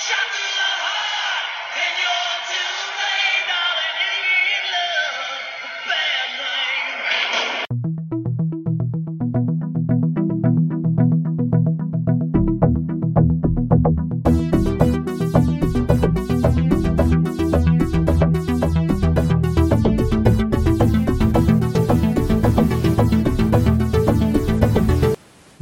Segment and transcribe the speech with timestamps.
[0.00, 0.79] 想你了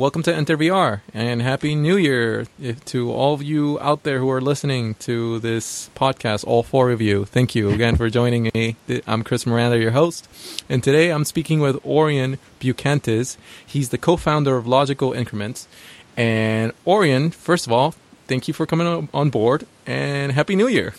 [0.09, 2.47] Welcome to Enter VR and Happy New Year
[2.87, 7.03] to all of you out there who are listening to this podcast, all four of
[7.03, 7.27] you.
[7.27, 8.77] Thank you again for joining me.
[9.07, 10.27] I'm Chris Miranda, your host,
[10.67, 13.37] and today I'm speaking with Orion Bucantis.
[13.67, 15.69] He's the co founder of Logical Increments.
[16.17, 17.95] And Orion, first of all,
[18.29, 20.95] thank you for coming on- board and Happy New Year.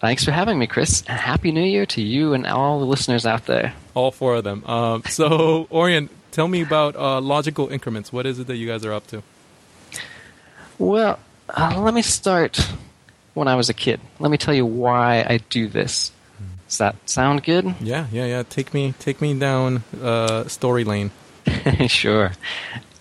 [0.00, 1.02] Thanks for having me, Chris.
[1.08, 3.74] And Happy New Year to you and all the listeners out there.
[3.94, 4.64] All four of them.
[4.64, 8.12] Um, so, Orion, tell me about uh, Logical Increments.
[8.12, 9.22] What is it that you guys are up to?
[10.78, 11.18] Well,
[11.48, 12.60] uh, let me start
[13.32, 14.00] when I was a kid.
[14.18, 16.12] Let me tell you why I do this.
[16.68, 17.74] Does that sound good?
[17.80, 18.42] Yeah, yeah, yeah.
[18.42, 21.10] Take me, take me down uh, story lane.
[21.86, 22.32] sure.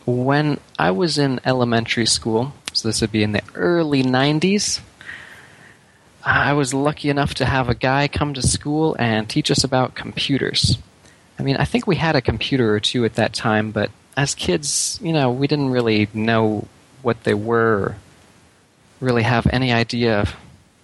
[0.06, 4.80] When I was in elementary school, so this would be in the early 90s,
[6.24, 9.94] I was lucky enough to have a guy come to school and teach us about
[9.94, 10.78] computers.
[11.38, 14.36] I mean, I think we had a computer or two at that time, but as
[14.36, 16.68] kids, you know, we didn't really know
[17.02, 17.96] what they were,
[19.00, 20.36] really have any idea of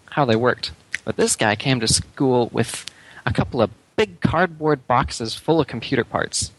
[0.05, 0.71] how they worked.
[1.05, 2.85] But this guy came to school with
[3.25, 6.51] a couple of big cardboard boxes full of computer parts.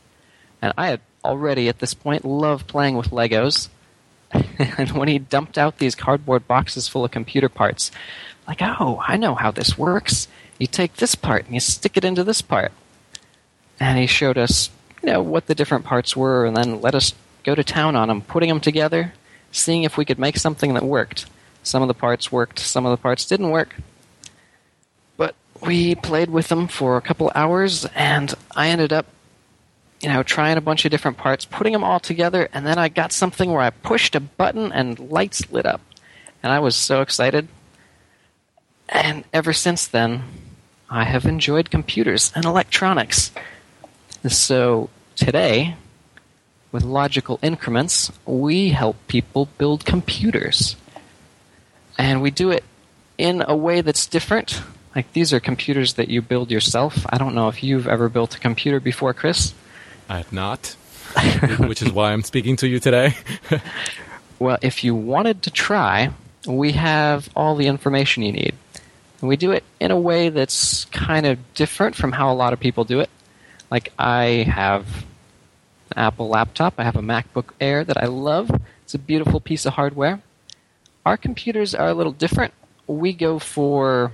[0.61, 3.69] And I had already at this point loved playing with Legos.
[4.59, 7.91] and when he dumped out these cardboard boxes full of computer parts,
[8.49, 10.29] like, oh, I know how this works.
[10.59, 12.73] You take this part and you stick it into this part.
[13.81, 14.71] And he showed us,
[15.03, 18.09] you know, what the different parts were and then let us go to town on
[18.09, 19.13] them, putting them together,
[19.51, 21.27] seeing if we could make something that worked.
[21.63, 23.77] Some of the parts worked, some of the parts didn't work.
[25.17, 29.07] But we played with them for a couple hours and I ended up
[30.03, 32.89] you know, trying a bunch of different parts, putting them all together, and then I
[32.89, 35.81] got something where I pushed a button and lights lit up.
[36.43, 37.47] And I was so excited.
[38.89, 40.25] And ever since then,
[40.91, 43.31] I have enjoyed computers and electronics.
[44.29, 45.77] So today,
[46.71, 50.77] with logical increments, we help people build computers.
[51.99, 52.65] And we do it
[53.19, 54.63] in a way that's different.
[54.95, 57.05] Like these are computers that you build yourself.
[57.09, 59.55] I don't know if you've ever built a computer before, Chris.
[60.09, 60.77] I have not,
[61.59, 63.15] which is why I'm speaking to you today.
[64.43, 66.11] Well, if you wanted to try,
[66.49, 68.57] we have all the information you need.
[69.21, 72.53] And we do it in a way that's kind of different from how a lot
[72.53, 73.09] of people do it.
[73.73, 75.07] Like, I have
[75.93, 78.51] an Apple laptop, I have a MacBook Air that I love.
[78.83, 80.21] It's a beautiful piece of hardware.
[81.07, 82.53] Our computers are a little different.
[82.87, 84.13] We go for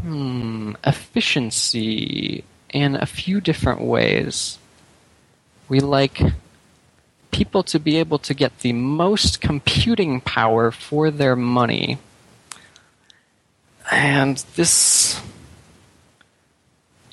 [0.00, 4.58] hmm, efficiency in a few different ways.
[5.68, 6.20] We like
[7.30, 11.98] people to be able to get the most computing power for their money.
[13.92, 15.22] And this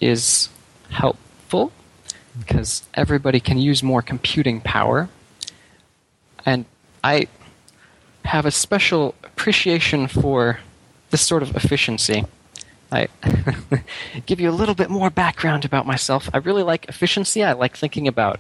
[0.02, 0.50] is
[0.90, 1.72] helpful
[2.40, 5.10] because everybody can use more computing power.
[6.46, 6.66] And
[7.04, 7.28] I
[8.26, 10.60] have a special appreciation for
[11.10, 12.26] this sort of efficiency.
[12.92, 13.08] I
[14.26, 16.30] give you a little bit more background about myself.
[16.34, 17.44] I really like efficiency.
[17.44, 18.40] I like thinking about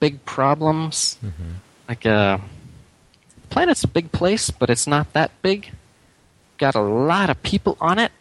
[0.00, 1.18] big problems.
[1.24, 1.52] Mm-hmm.
[1.88, 2.40] Like a
[3.50, 5.70] planet's a big place, but it's not that big.
[6.58, 8.12] Got a lot of people on it,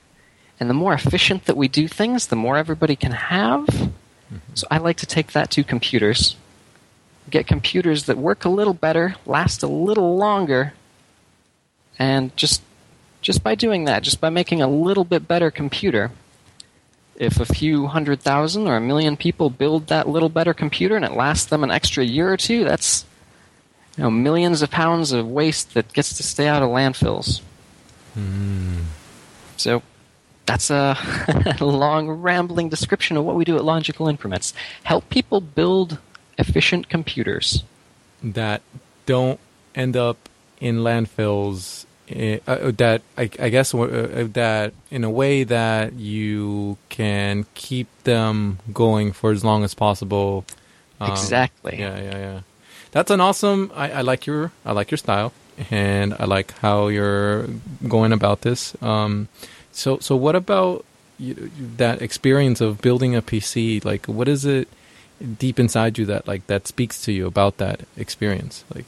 [0.64, 3.66] and the more efficient that we do things, the more everybody can have.
[3.66, 4.38] Mm-hmm.
[4.54, 6.38] So I like to take that to computers.
[7.30, 10.72] Get computers that work a little better, last a little longer,
[12.00, 12.62] and just
[13.20, 16.12] just by doing that, just by making a little bit better computer,
[17.18, 21.04] if a few hundred thousand or a million people build that little better computer and
[21.04, 23.04] it lasts them an extra year or two, that's
[23.98, 27.42] you know millions of pounds of waste that gets to stay out of landfills.
[28.18, 28.84] Mm.
[29.58, 29.84] So
[30.46, 30.98] that's a
[31.62, 34.54] long rambling description of what we do at Logical Increments.
[34.84, 35.98] Help people build
[36.38, 37.64] efficient computers.
[38.24, 38.62] that
[39.06, 39.40] don't
[39.76, 40.18] end up
[40.62, 41.86] in landfills.
[42.10, 47.46] eh, Uh, that I, I guess uh, uh, that in a way that you can
[47.54, 50.46] keep them going for as long as possible.
[51.00, 51.78] Um, exactly.
[51.80, 52.40] Yeah, yeah, yeah.
[52.92, 53.72] That's an awesome.
[53.76, 55.34] I, I like your I like your style,
[55.72, 57.48] and I like how you're
[57.88, 58.76] going about this.
[58.82, 59.28] Um,
[59.74, 60.86] so so what about
[61.20, 63.84] you, that experience of building a PC?
[63.84, 64.68] Like, what is it
[65.40, 68.64] deep inside you that like that speaks to you about that experience?
[68.74, 68.86] Like,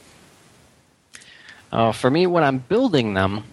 [1.72, 3.44] Uh, for me, when I'm building them,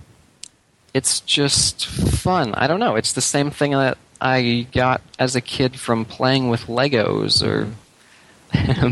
[0.93, 2.53] it's just fun.
[2.53, 2.95] I don't know.
[2.95, 7.73] It's the same thing that I got as a kid from playing with Legos or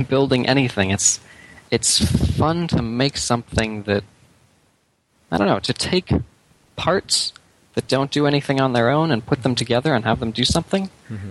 [0.09, 0.89] building anything.
[0.89, 1.19] It's
[1.69, 2.03] it's
[2.38, 4.03] fun to make something that
[5.31, 6.11] I don't know to take
[6.75, 7.31] parts
[7.73, 10.44] that don't do anything on their own and put them together and have them do
[10.44, 10.89] something.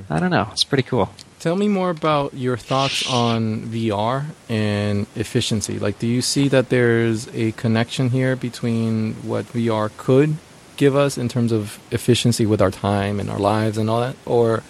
[0.09, 0.49] I don't know.
[0.53, 1.11] It's pretty cool.
[1.39, 5.79] Tell me more about your thoughts on VR and efficiency.
[5.79, 10.37] Like, do you see that there's a connection here between what VR could
[10.77, 14.17] give us in terms of efficiency with our time and our lives and all that,
[14.27, 14.63] or,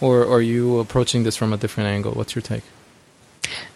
[0.00, 2.12] or are you approaching this from a different angle?
[2.12, 2.64] What's your take?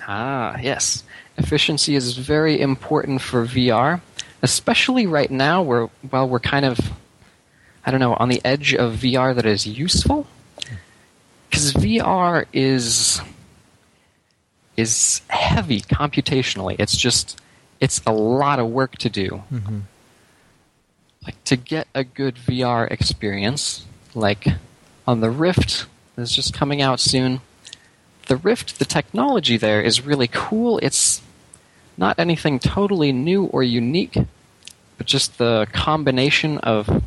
[0.07, 1.05] Ah, yes.
[1.37, 4.01] Efficiency is very important for VR,
[4.43, 6.79] especially right now where while we're kind of
[7.89, 10.27] I don't know, on the edge of VR that is useful.
[11.51, 13.23] Cuz VR is
[14.77, 16.77] is heavy computationally.
[16.79, 17.41] It's just
[17.81, 19.43] it's a lot of work to do.
[19.51, 19.79] Mm-hmm.
[21.25, 24.47] Like to get a good VR experience, like
[25.07, 27.41] on the Rift that's just coming out soon.
[28.27, 30.79] The Rift, the technology there is really cool.
[30.83, 31.23] It's
[31.97, 34.19] not anything totally new or unique,
[34.99, 37.03] but just the combination of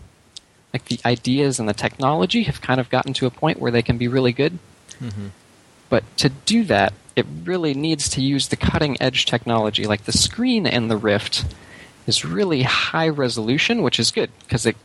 [0.74, 3.82] like the ideas and the technology have kind of gotten to a point where they
[3.82, 4.58] can be really good.
[5.02, 5.28] Mm-hmm.
[5.90, 9.86] But to do that, it really needs to use the cutting edge technology.
[9.86, 11.46] Like the screen in the Rift
[12.08, 14.78] is really high resolution, which is good because it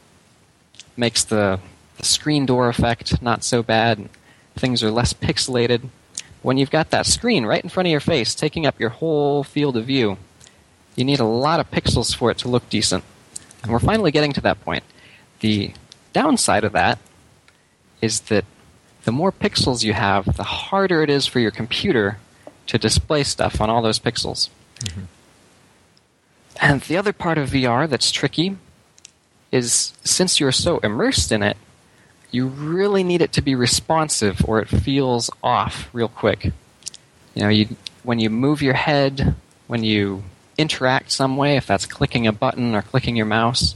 [0.97, 1.61] makes the,
[1.99, 4.09] the screen door effect not so bad.
[4.56, 5.88] Things are less pixelated.
[6.43, 9.44] When you've got that screen right in front of your face, taking up your whole
[9.44, 10.19] field of view,
[10.97, 13.05] you need a lot of pixels for it to look decent.
[13.62, 14.85] And we're finally getting to that point.
[15.41, 15.73] The
[16.12, 16.99] downside of that
[18.00, 18.44] is that
[19.05, 22.19] the more pixels you have, the harder it is for your computer
[22.67, 24.49] to display stuff on all those pixels.
[24.81, 25.03] Mm-hmm.
[26.61, 28.56] And the other part of VR that's tricky
[29.53, 31.56] is since you're so immersed in it,
[32.31, 36.47] you really need it to be responsive or it feels off real quick.
[37.35, 39.35] You know, you, when you move your head,
[39.67, 40.25] when you
[40.59, 43.75] interact some way, if that's clicking a button or clicking your mouse,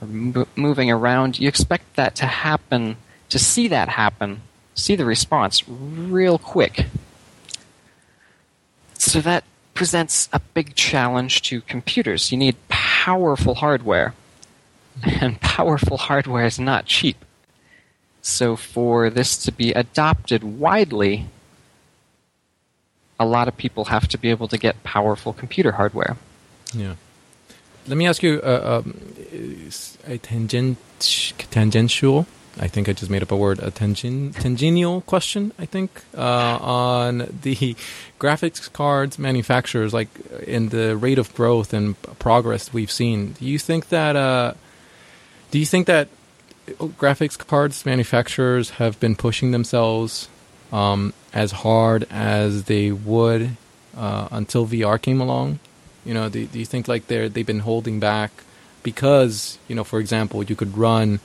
[0.00, 2.96] moving around, you expect that to happen,
[3.28, 4.42] to see that happen,
[4.74, 6.86] see the response real quick.
[8.94, 9.44] So that
[9.74, 12.30] presents a big challenge to computers.
[12.30, 14.14] You need powerful hardware,
[15.02, 17.24] and powerful hardware is not cheap.
[18.22, 21.26] So for this to be adopted widely,
[23.18, 26.16] a lot of people have to be able to get powerful computer hardware.
[26.74, 26.94] Yeah.
[27.86, 29.00] Let me ask you uh, um,
[30.06, 30.78] a tangent,
[31.50, 32.26] tangential.
[32.58, 33.58] I think I just made up a word.
[33.60, 35.52] A tangen, tangential question.
[35.58, 37.76] I think uh, on the
[38.18, 40.08] graphics cards manufacturers, like
[40.46, 43.32] in the rate of growth and progress we've seen.
[43.32, 44.16] Do you think that?
[44.16, 44.54] Uh,
[45.50, 46.08] do you think that
[46.78, 50.28] graphics cards manufacturers have been pushing themselves
[50.72, 53.56] um, as hard as they would
[53.96, 55.60] uh, until VR came along?
[56.04, 58.30] You know, do, do you think like they're they've been holding back
[58.82, 61.20] because you know, for example, you could run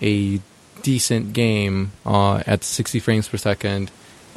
[0.00, 0.40] a
[0.82, 3.90] decent game uh, at 60 frames per second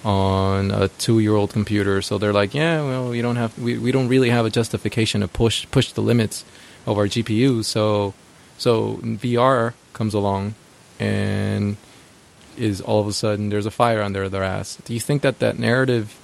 [0.03, 4.07] on a two-year-old computer, so they're like, yeah, well, we don't have we, we don't
[4.07, 6.45] really have a justification to push push the limits
[6.85, 8.13] of our GPU, so
[8.57, 10.55] so VR comes along
[10.99, 11.77] and
[12.57, 14.77] is all of a sudden there's a fire under their ass.
[14.85, 16.17] Do you think that that narrative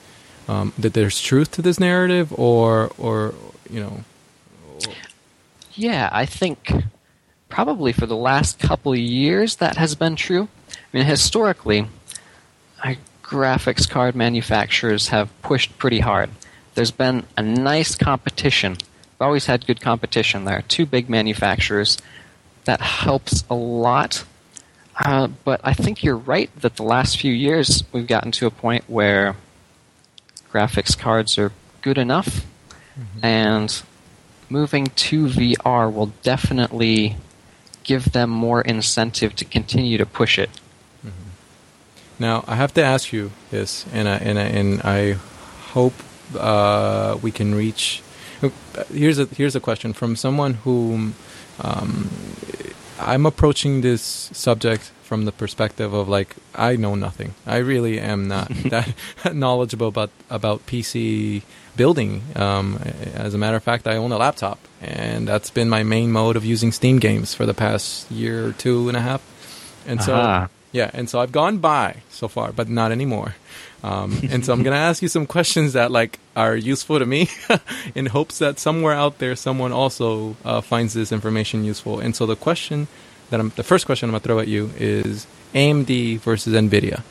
[0.48, 3.34] um, that there's truth to this narrative, or or
[3.72, 4.04] you know,
[5.74, 6.72] Yeah, I think
[7.50, 10.48] probably for the last couple years that has been true.
[10.70, 11.88] I mean, historically,
[12.84, 16.30] I, graphics card manufacturers have pushed pretty hard.
[16.76, 18.74] There's been a nice competition.
[18.74, 20.46] We've always had good competition.
[20.46, 21.98] There are two big manufacturers.
[22.66, 24.26] That helps a lot.
[25.04, 28.52] Uh, but I think you're right that the last few years we've gotten to a
[28.52, 29.36] point where
[30.52, 31.52] graphics cards are
[31.82, 32.46] good enough,
[33.22, 33.84] and
[34.50, 37.16] moving to VR will definitely
[37.84, 40.50] give them more incentive to continue to push it.
[42.22, 45.14] Now I have to ask you this, and I and I, and I
[45.74, 45.94] hope
[46.38, 48.04] uh, we can reach.
[48.94, 51.16] Here's a here's a question from someone whom
[51.60, 52.12] um,
[53.00, 57.34] I'm approaching this subject from the perspective of like I know nothing.
[57.48, 58.94] I really am not that
[59.34, 61.42] knowledgeable about about PC
[61.76, 62.24] building.
[62.36, 62.80] Um,
[63.14, 66.36] as a matter of fact, I own a laptop, and that's been my main mode
[66.36, 69.22] of using Steam games for the past year or two and a half.
[69.88, 70.50] And so Aha.
[70.72, 73.36] yeah, and so I've gone by so far, but not anymore.
[73.84, 77.06] Um, and so I'm going to ask you some questions that like are useful to
[77.06, 77.30] me,
[77.96, 82.00] in hopes that somewhere out there someone also uh, finds this information useful.
[82.00, 82.88] And so the question
[83.30, 87.02] that I'm the first question I'm going to throw at you is AMD versus Nvidia.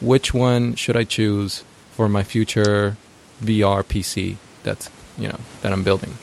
[0.00, 2.96] Which one should I choose for my future
[3.40, 4.36] VR PC?
[4.62, 6.16] That's you know that I'm building.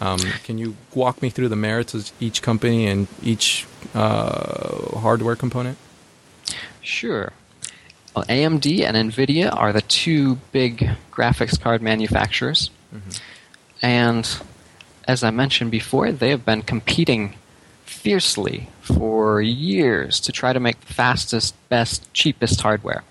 [0.00, 5.36] Um, can you walk me through the merits of each company and each uh, hardware
[5.36, 5.76] component?
[6.80, 7.32] Sure.
[8.16, 12.70] Well, AMD and Nvidia are the two big graphics card manufacturers.
[13.82, 14.28] And
[15.06, 17.34] as I mentioned before, they have been competing
[17.84, 23.04] fiercely for years to try to make the fastest, best, cheapest hardware.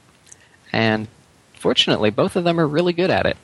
[0.73, 1.07] And
[1.53, 3.37] fortunately, both of them are really good at it.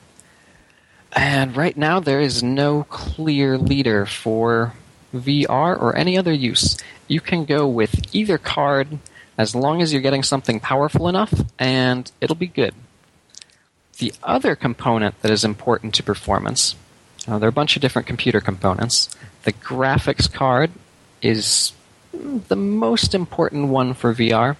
[1.16, 4.74] And right now, there is no clear leader for
[5.14, 6.76] VR or any other use.
[7.08, 8.98] You can go with either card
[9.38, 12.74] as long as you're getting something powerful enough, and it'll be good.
[13.98, 16.76] The other component that is important to performance,
[17.26, 19.08] uh, there are a bunch of different computer components.
[19.44, 20.70] The graphics card
[21.22, 21.72] is
[22.14, 24.56] mm, the most important one for VR,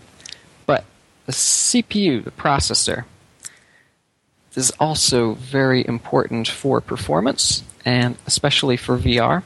[0.65, 0.85] but
[1.27, 3.05] the CPU, the processor,
[4.57, 9.43] is also very important for performance and especially for VR.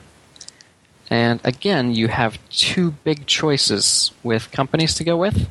[1.11, 5.49] And again, you have two big choices with companies to go with.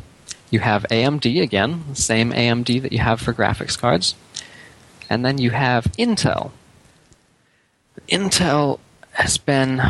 [0.49, 4.15] You have AMD again, same AMD that you have for graphics cards.
[5.09, 6.51] And then you have Intel.
[8.07, 8.79] Intel
[9.11, 9.81] has been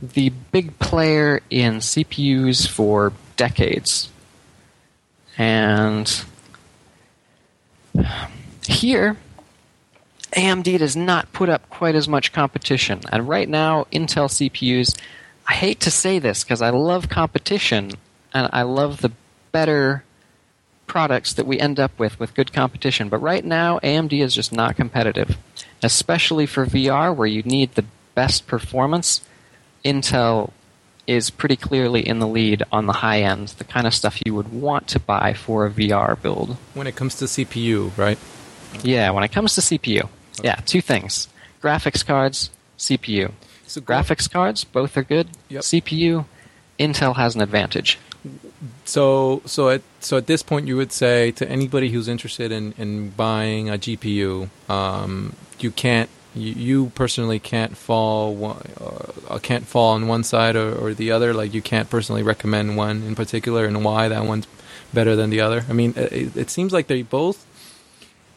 [0.00, 4.08] the big player in CPUs for decades.
[5.36, 6.24] And
[8.70, 9.16] here,
[10.32, 13.00] AMD does not put up quite as much competition.
[13.10, 14.98] And right now, Intel CPUs,
[15.46, 17.92] I hate to say this because I love competition
[18.32, 19.12] and I love the
[19.52, 20.04] better
[20.86, 23.08] products that we end up with with good competition.
[23.08, 25.36] But right now, AMD is just not competitive,
[25.82, 27.84] especially for VR where you need the
[28.14, 29.22] best performance.
[29.84, 30.50] Intel
[31.06, 34.34] is pretty clearly in the lead on the high end, the kind of stuff you
[34.34, 36.56] would want to buy for a VR build.
[36.74, 38.18] When it comes to CPU, right?
[38.82, 40.08] Yeah, when it comes to CPU,
[40.42, 41.28] yeah, two things:
[41.62, 43.32] graphics cards, CPU.
[43.66, 45.28] So go- Graphics cards, both are good.
[45.48, 45.62] Yep.
[45.62, 46.24] CPU,
[46.78, 47.98] Intel has an advantage.
[48.84, 52.74] So so at so at this point, you would say to anybody who's interested in,
[52.76, 58.62] in buying a GPU, um, you can't you, you personally can't fall one,
[59.28, 61.32] uh, can't fall on one side or, or the other.
[61.32, 64.46] Like you can't personally recommend one in particular and why that one's
[64.92, 65.64] better than the other.
[65.68, 67.46] I mean, it, it seems like they both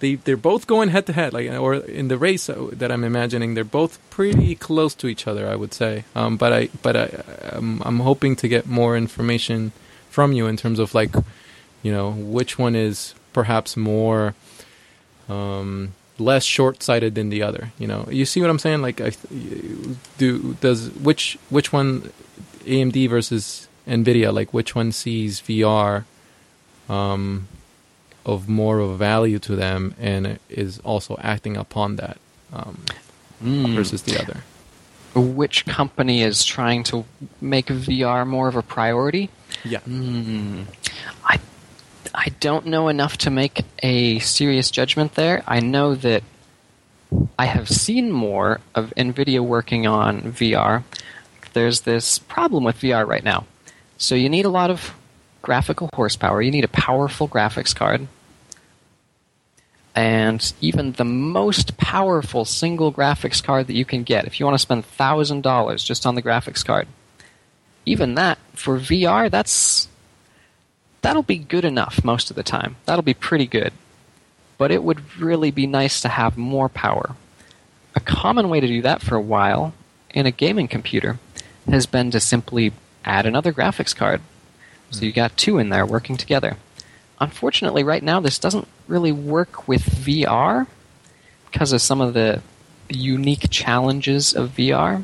[0.04, 3.06] they they're both going head to head, like or in the race uh, that I'm
[3.06, 5.48] imagining, they're both pretty close to each other.
[5.48, 7.08] I would say, um, but I but I
[7.54, 9.72] I'm, I'm hoping to get more information
[10.10, 11.16] from you in terms of like,
[11.82, 14.36] you know, which one is perhaps more
[15.30, 17.72] um, less short-sighted than the other.
[17.80, 18.82] You know, you see what I'm saying?
[18.82, 19.12] Like, I
[20.18, 22.12] do does which which one
[22.66, 24.34] AMD versus Nvidia?
[24.34, 26.04] Like, which one sees VR
[26.90, 27.48] um,
[28.26, 32.18] of more of value to them and is also acting upon that
[32.54, 32.80] um,
[33.44, 33.76] Mm.
[33.76, 34.44] versus the other?
[35.16, 37.04] Which company is trying to
[37.42, 39.30] make VR more of a priority?
[39.66, 39.80] Yeah.
[39.80, 40.64] Hmm.
[41.26, 41.40] I
[42.16, 45.44] I don't know enough to make a serious judgment there.
[45.46, 46.24] I know that
[47.38, 50.84] I have seen more of Nvidia working on VR.
[51.54, 53.46] There's this problem with VR right now.
[53.98, 54.94] So you need a lot of
[55.44, 56.42] graphical horsepower.
[56.42, 58.08] You need a powerful graphics card.
[59.94, 64.56] And even the most powerful single graphics card that you can get, if you want
[64.56, 66.88] to spend $1,000 just on the graphics card,
[67.86, 69.88] even that for VR, that's
[71.02, 72.78] that'll be good enough most of the time.
[72.86, 73.74] That'll be pretty good.
[74.58, 77.16] But it would really be nice to have more power.
[77.94, 79.74] A common way to do that for a while
[80.12, 81.20] in a gaming computer
[81.68, 82.72] has been to simply
[83.06, 84.22] add another graphics card.
[84.94, 86.58] So you got two in there working together.
[87.20, 90.68] Unfortunately, right now this doesn't really work with VR
[91.52, 92.42] because of some of the
[92.90, 95.04] unique challenges of VR.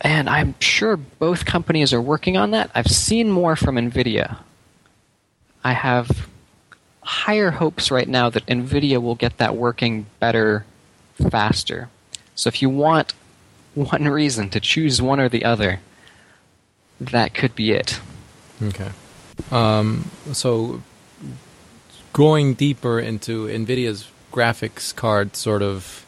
[0.00, 2.70] And I'm sure both companies are working on that.
[2.74, 4.38] I've seen more from NVIDIA.
[5.62, 6.28] I have
[7.02, 10.64] higher hopes right now that NVIDIA will get that working better,
[11.30, 11.88] faster.
[12.34, 13.14] So if you want
[13.74, 15.80] one reason to choose one or the other,
[17.00, 18.00] that could be it.
[18.62, 18.90] Okay.
[19.50, 20.82] Um, so
[22.12, 26.06] going deeper into NVIDIA's graphics card sort of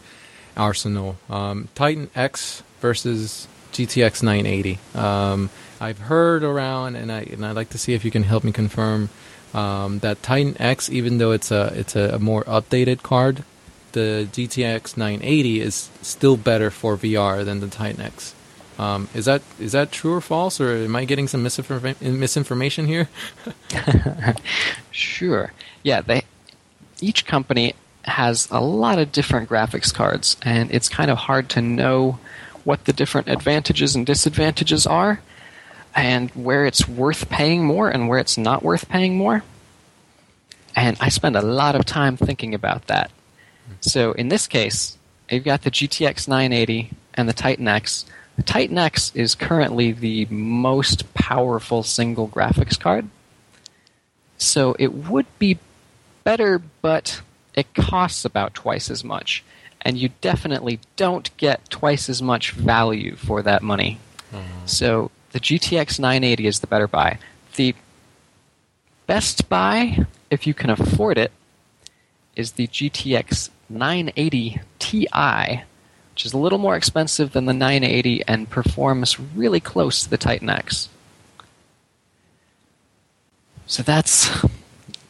[0.56, 4.78] arsenal, um, Titan X versus GTX 980.
[4.94, 8.44] Um, I've heard around, and I and I'd like to see if you can help
[8.44, 9.10] me confirm
[9.52, 13.44] um, that Titan X, even though it's a it's a, a more updated card,
[13.92, 18.34] the GTX 980 is still better for VR than the Titan X.
[18.78, 22.86] Um, is that is that true or false, or am I getting some misinforma- misinformation
[22.86, 23.08] here?
[24.90, 25.52] Sure.
[25.82, 26.22] Yeah, they
[27.00, 31.60] each company has a lot of different graphics cards, and it's kind of hard to
[31.62, 32.18] know
[32.64, 35.20] what the different advantages and disadvantages are,
[35.94, 39.42] and where it's worth paying more and where it's not worth paying more.
[40.76, 43.10] And I spend a lot of time thinking about that.
[43.80, 44.96] So in this case,
[45.30, 48.04] you've got the GTX 980 and the Titan X.
[48.36, 53.08] The Titan X is currently the most powerful single graphics card.
[54.38, 55.58] So it would be
[56.24, 57.20] better, but
[57.54, 59.44] it costs about twice as much.
[59.82, 63.98] And you definitely don't get twice as much value for that money.
[64.32, 64.66] Mm-hmm.
[64.66, 67.18] So the GTX 980 is the better buy.
[67.56, 67.74] The
[69.06, 71.30] best buy, if you can afford it,
[72.34, 75.08] is the GTX 980 Ti,
[76.14, 80.16] which is a little more expensive than the 980 and performs really close to the
[80.16, 80.88] Titan X.
[83.66, 84.30] So that's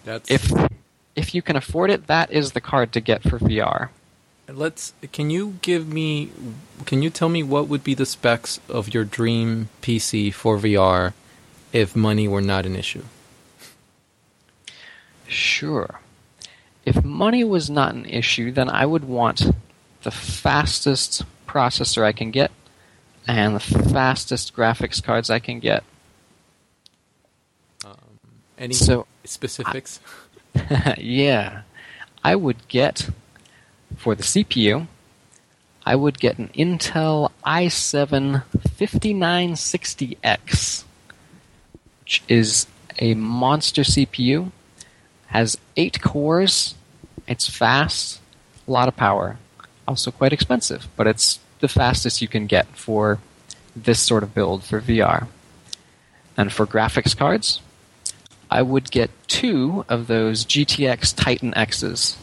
[0.05, 0.51] That's if
[1.15, 3.91] if you can afford it, that is the card to get for VR.
[4.49, 4.95] Let's.
[5.13, 6.31] Can you give me?
[6.87, 11.13] Can you tell me what would be the specs of your dream PC for VR
[11.71, 13.05] if money were not an issue?
[15.29, 16.01] Sure.
[16.87, 19.51] If money was not an issue, then I would want
[20.05, 22.51] the fastest processor I can get
[23.27, 25.83] and the fastest graphics cards I can get.
[27.85, 27.97] Um,
[28.59, 30.01] any So- specifics?
[30.99, 31.63] yeah.
[32.23, 33.09] I would get,
[33.97, 34.87] for the CPU,
[35.85, 38.43] I would get an Intel i7
[38.79, 40.85] 5960X,
[42.01, 42.67] which is
[42.99, 44.51] a monster CPU,
[45.29, 46.75] has eight cores,
[47.27, 48.21] it's fast,
[48.67, 49.39] a lot of power,
[49.87, 53.19] also quite expensive, but it's the fastest you can get for
[53.77, 55.29] this sort of build for VR.
[56.37, 57.61] And for graphics cards,
[58.51, 62.17] I would get two of those GTX Titan X's.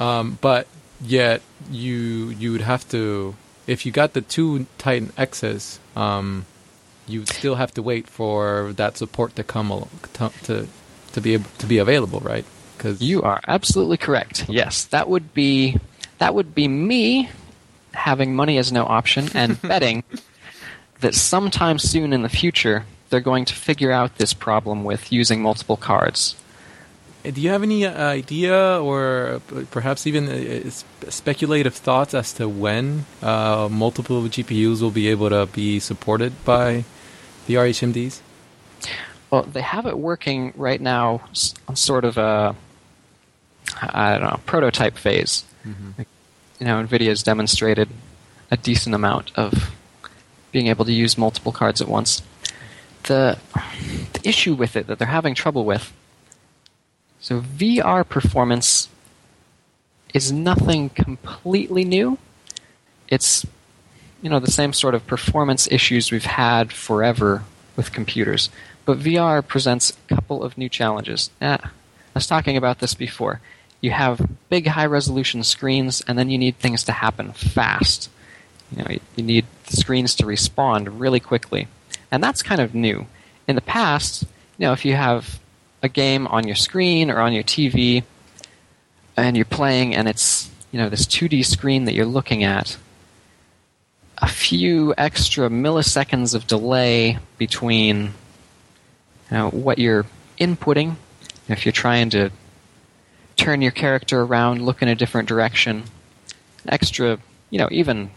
[0.00, 0.66] Um, but
[1.00, 3.34] yet you you would have to
[3.66, 6.46] if you got the two Titan X's, um,
[7.06, 10.66] you still have to wait for that support to come al- to to,
[11.12, 12.44] to be to be available, right?
[12.76, 14.46] Because You are absolutely correct.
[14.48, 15.78] Yes, that would be
[16.18, 17.30] that would be me
[17.92, 20.04] having money as no option and betting
[21.00, 25.40] that sometime soon in the future they're going to figure out this problem with using
[25.40, 26.34] multiple cards.
[27.22, 30.68] Do you have any uh, idea or perhaps even uh,
[31.08, 36.84] speculative thoughts as to when uh, multiple GPUs will be able to be supported by
[37.46, 38.20] the RHMDs?
[39.34, 41.20] Well, they have it working right now
[41.66, 42.54] on sort of a
[43.82, 45.42] I don't know prototype phase.
[45.66, 45.90] Mm-hmm.
[45.98, 46.06] Like,
[46.60, 47.88] You know, Nvidia's demonstrated
[48.52, 49.74] a decent amount of
[50.52, 52.22] being able to use multiple cards at once.
[53.08, 53.36] The
[54.12, 55.92] the issue with it that they're having trouble with.
[57.18, 58.88] So VR performance
[60.14, 62.18] is nothing completely new.
[63.08, 63.44] It's
[64.22, 67.42] you know the same sort of performance issues we've had forever
[67.74, 68.48] with computers.
[68.84, 71.30] But VR presents a couple of new challenges.
[71.40, 71.58] I
[72.14, 73.40] was talking about this before.
[73.80, 78.10] You have big high resolution screens and then you need things to happen fast.
[78.70, 81.68] You know, you need the screens to respond really quickly.
[82.10, 83.06] And that's kind of new.
[83.46, 84.22] In the past,
[84.58, 85.40] you know, if you have
[85.82, 88.04] a game on your screen or on your TV
[89.16, 92.76] and you're playing and it's, you know, this 2D screen that you're looking at,
[94.18, 98.14] a few extra milliseconds of delay between
[99.34, 100.06] know, what you're
[100.38, 100.96] inputting,
[101.48, 102.30] if you're trying to
[103.36, 105.84] turn your character around, look in a different direction,
[106.64, 107.18] an extra,
[107.50, 108.10] you know, even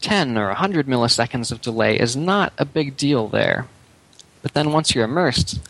[0.00, 3.66] 10 or 100 milliseconds of delay is not a big deal there.
[4.42, 5.60] But then once you're immersed,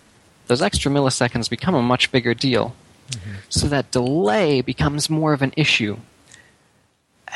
[0.47, 2.75] those extra milliseconds become a much bigger deal.
[3.11, 3.35] Mm-hmm.
[3.49, 5.99] So that delay becomes more of an issue.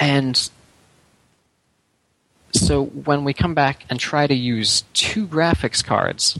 [0.00, 0.50] And
[2.52, 6.38] so when we come back and try to use two graphics cards,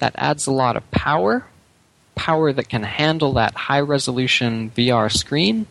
[0.00, 1.44] that adds a lot of power,
[2.14, 5.66] power that can handle that high resolution VR screen,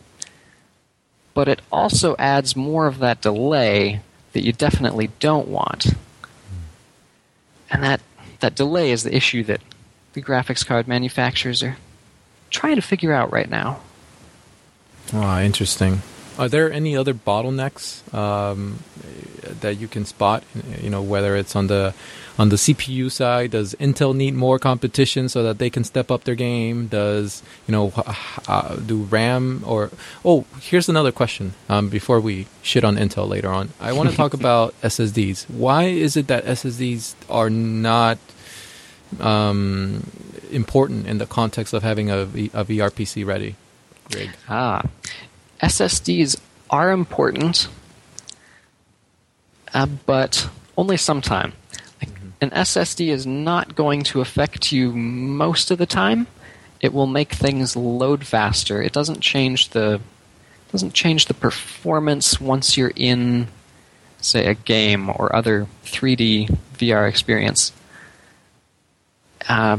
[1.34, 4.00] but it also adds more of that delay
[4.32, 5.94] that you definitely don't want.
[7.70, 8.00] And that,
[8.40, 9.60] that delay is the issue that
[10.12, 11.76] the graphics card manufacturers are
[12.50, 13.80] trying to figure out right now.
[15.12, 16.02] Ah, interesting.
[16.40, 18.78] Are there any other bottlenecks um,
[19.60, 20.42] that you can spot?
[20.80, 21.92] You know, whether it's on the
[22.38, 26.24] on the CPU side, does Intel need more competition so that they can step up
[26.24, 26.86] their game?
[26.86, 27.92] Does you know
[28.48, 29.90] uh, do RAM or
[30.24, 31.52] oh, here's another question.
[31.68, 35.44] Um, before we shit on Intel later on, I want to talk about SSDs.
[35.50, 38.16] Why is it that SSDs are not
[39.20, 40.08] um,
[40.50, 43.56] important in the context of having a, v- a VR PC ready?
[44.10, 44.30] Greg.
[44.48, 44.82] Ah,
[45.62, 47.68] SSDs are important,
[49.74, 51.52] uh, but only sometime.
[52.00, 56.26] Like, An SSD is not going to affect you most of the time.
[56.80, 58.82] It will make things load faster.
[58.82, 60.00] It doesn't change the
[60.72, 63.48] doesn't change the performance once you're in,
[64.20, 67.72] say, a game or other 3D VR experience.
[69.48, 69.78] Uh,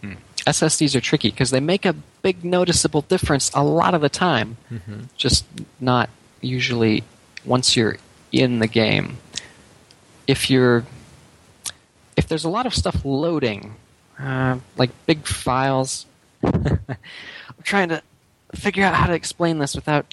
[0.00, 0.14] hmm.
[0.46, 4.56] SSDs are tricky because they make a big noticeable difference a lot of the time,
[5.16, 5.44] just
[5.80, 7.04] not usually
[7.44, 7.96] once you're
[8.32, 9.18] in the game.
[10.26, 10.84] If you're
[12.16, 13.76] if there's a lot of stuff loading,
[14.18, 16.06] uh, like big files,
[16.44, 16.78] I'm
[17.62, 18.02] trying to
[18.54, 20.12] figure out how to explain this without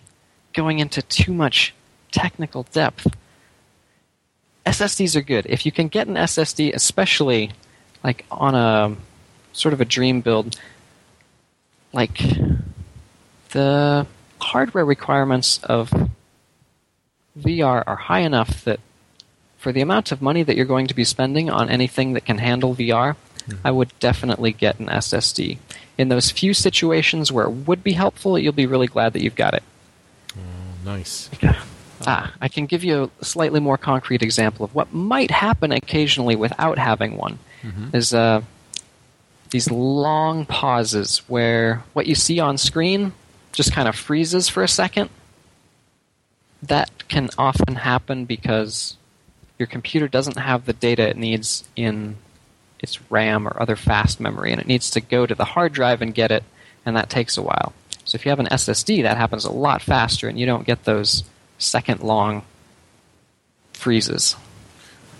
[0.53, 1.73] going into too much
[2.11, 3.07] technical depth.
[4.65, 5.45] SSDs are good.
[5.47, 7.51] If you can get an SSD, especially
[8.03, 8.95] like on a
[9.53, 10.59] sort of a dream build,
[11.95, 12.21] like
[13.51, 14.05] the
[14.39, 15.89] hardware requirements of
[17.39, 18.79] VR are high enough that
[19.57, 22.37] for the amount of money that you're going to be spending on anything that can
[22.37, 23.15] handle VR,
[23.63, 25.57] I would definitely get an SSD.
[25.97, 29.35] In those few situations where it would be helpful, you'll be really glad that you've
[29.35, 29.63] got it.
[30.35, 30.39] Oh,
[30.83, 31.29] nice.
[32.05, 36.35] Ah, I can give you a slightly more concrete example of what might happen occasionally
[36.35, 37.39] without having one.
[37.95, 38.41] Is uh,
[39.49, 43.13] these long pauses where what you see on screen
[43.51, 45.09] just kind of freezes for a second.
[46.63, 48.97] That can often happen because
[49.57, 52.17] your computer doesn't have the data it needs in
[52.79, 56.01] its RAM or other fast memory, and it needs to go to the hard drive
[56.01, 56.43] and get it,
[56.85, 57.73] and that takes a while.
[58.03, 60.83] So if you have an SSD, that happens a lot faster, and you don't get
[60.83, 61.23] those
[61.57, 62.43] second long
[63.73, 64.35] freezes.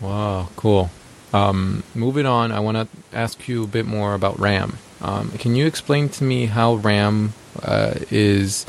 [0.02, 0.90] Wow, cool.
[1.36, 4.78] Um, moving on, I want to ask you a bit more about RAM.
[5.02, 8.66] Um, can you explain to me how RAM uh, is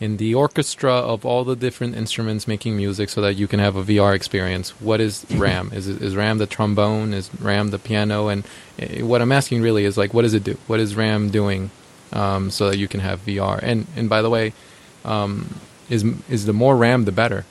[0.00, 3.74] in the orchestra of all the different instruments making music so that you can have
[3.74, 4.80] a VR experience?
[4.80, 5.72] What is RAM?
[5.72, 7.12] Is, is RAM the trombone?
[7.12, 8.28] Is RAM the piano?
[8.28, 8.44] And
[8.80, 10.56] uh, what I'm asking really is like, what does it do?
[10.68, 11.72] What is RAM doing
[12.12, 13.58] um, so that you can have VR?
[13.60, 14.52] And and by the way,
[15.04, 15.56] um,
[15.90, 17.44] is is the more RAM the better?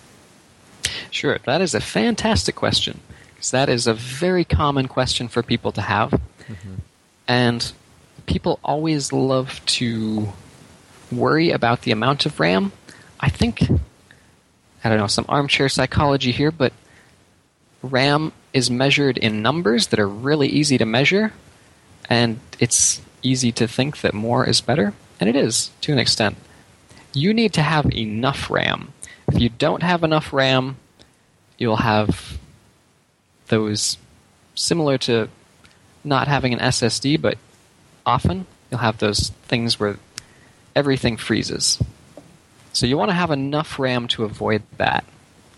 [1.12, 3.02] Sure, that is a fantastic question.
[3.43, 6.12] Because that is a very common question for people to have.
[6.12, 6.75] Mm-hmm.
[7.27, 7.73] And
[8.25, 10.29] people always love to
[11.12, 12.71] worry about the amount of RAM.
[13.19, 13.62] I think,
[14.82, 16.71] I don't know, some armchair psychology here, but
[17.82, 21.34] RAM is measured in numbers that are really easy to measure,
[22.10, 26.38] and it's easy to think that more is better, and it is to an extent.
[27.12, 28.93] You need to have enough RAM.
[29.27, 30.77] If you don't have enough RAM,
[31.58, 32.39] you'll have
[33.47, 33.97] those
[34.56, 35.29] similar to
[36.03, 37.38] not having an SSD, but
[38.06, 39.97] often you'll have those things where
[40.75, 41.82] everything freezes.
[42.73, 45.03] So you want to have enough RAM to avoid that.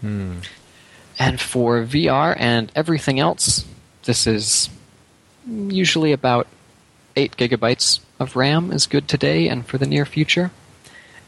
[0.01, 0.39] Hmm.
[1.17, 3.65] And for VR and everything else,
[4.03, 4.69] this is
[5.47, 6.47] usually about
[7.15, 10.51] 8 gigabytes of RAM is good today and for the near future.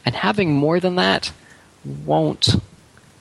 [0.04, 1.32] And having more than that
[1.84, 2.56] won't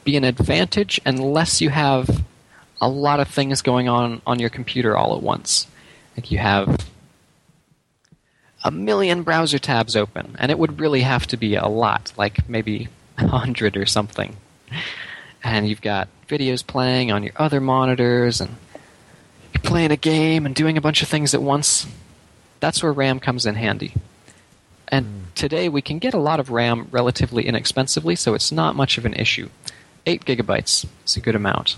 [0.03, 2.23] be an advantage unless you have
[2.79, 5.67] a lot of things going on on your computer all at once.
[6.15, 6.87] Like you have
[8.63, 12.49] a million browser tabs open, and it would really have to be a lot, like
[12.49, 14.35] maybe a hundred or something.
[15.43, 18.55] And you've got videos playing on your other monitors, and
[19.53, 21.87] you're playing a game and doing a bunch of things at once.
[22.59, 23.93] That's where RAM comes in handy.
[24.87, 25.21] And hmm.
[25.35, 29.05] today we can get a lot of RAM relatively inexpensively, so it's not much of
[29.05, 29.49] an issue.
[30.05, 31.77] 8 gigabytes is a good amount.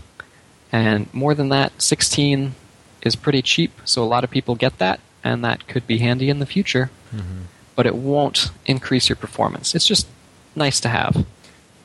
[0.71, 2.55] And more than that, 16
[3.01, 6.29] is pretty cheap, so a lot of people get that, and that could be handy
[6.29, 6.91] in the future.
[7.13, 7.41] Mm-hmm.
[7.75, 9.73] But it won't increase your performance.
[9.73, 10.07] It's just
[10.55, 11.25] nice to have.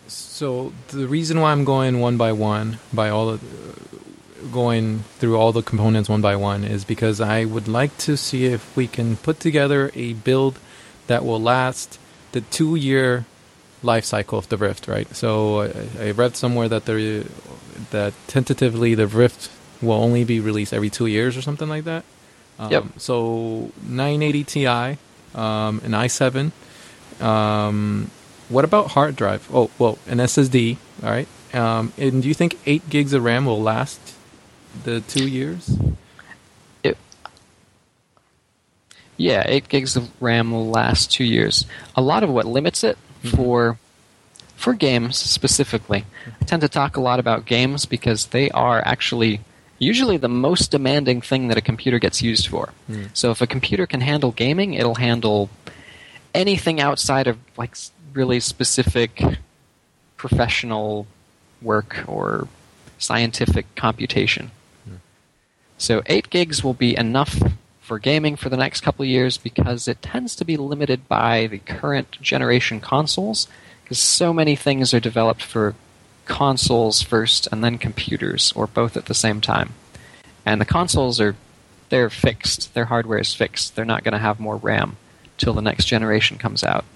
[0.07, 5.53] So the reason why I'm going one by one, by all of, going through all
[5.53, 9.16] the components one by one, is because I would like to see if we can
[9.16, 10.59] put together a build
[11.07, 11.99] that will last
[12.33, 13.25] the two-year
[13.85, 14.88] life cycle of the Rift.
[14.88, 15.09] Right.
[15.14, 17.25] So I, I read somewhere that there,
[17.90, 19.51] that tentatively the Rift
[19.83, 22.05] will only be released every two years or something like that.
[22.59, 22.85] Um, Yep.
[22.99, 26.53] So 980 Ti, um, an i7,
[27.20, 28.11] um,
[28.49, 29.49] What about hard drive?
[29.53, 30.77] Oh, well, an SSD.
[31.03, 31.29] All right.
[31.53, 34.01] Um, and do you think eight gigs of RAM will last
[34.85, 35.79] the two years?
[36.83, 36.97] It,
[39.16, 41.66] yeah, 8 gigs of RAM will last two years.
[41.94, 42.99] A lot of what limits it
[43.30, 43.78] for
[44.56, 46.04] for games specifically,
[46.40, 49.40] I tend to talk a lot about games because they are actually
[49.78, 52.72] usually the most demanding thing that a computer gets used for.
[52.87, 53.04] Hmm.
[53.12, 55.50] So if a computer can handle gaming, it'll handle
[56.34, 57.76] anything outside of like
[58.12, 59.22] really specific
[60.16, 61.06] professional
[61.60, 62.48] work or
[62.98, 64.50] scientific computation.
[64.84, 64.96] Hmm.
[65.78, 67.42] So 8 gigs will be enough
[67.85, 71.47] for gaming for the next couple of years because it tends to be limited by
[71.47, 73.47] the current generation consoles
[73.83, 75.75] because so many things are developed for
[76.25, 79.75] consoles first and then computers or both at the same time.
[80.47, 81.37] And the consoles are
[81.90, 82.73] they're fixed.
[82.73, 83.77] Their hardware is fixed.
[83.77, 84.97] They're not going to have more RAM
[85.37, 86.87] till the next generation comes out.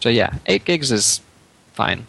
[0.00, 1.20] So yeah, 8 gigs is
[1.74, 2.06] fine.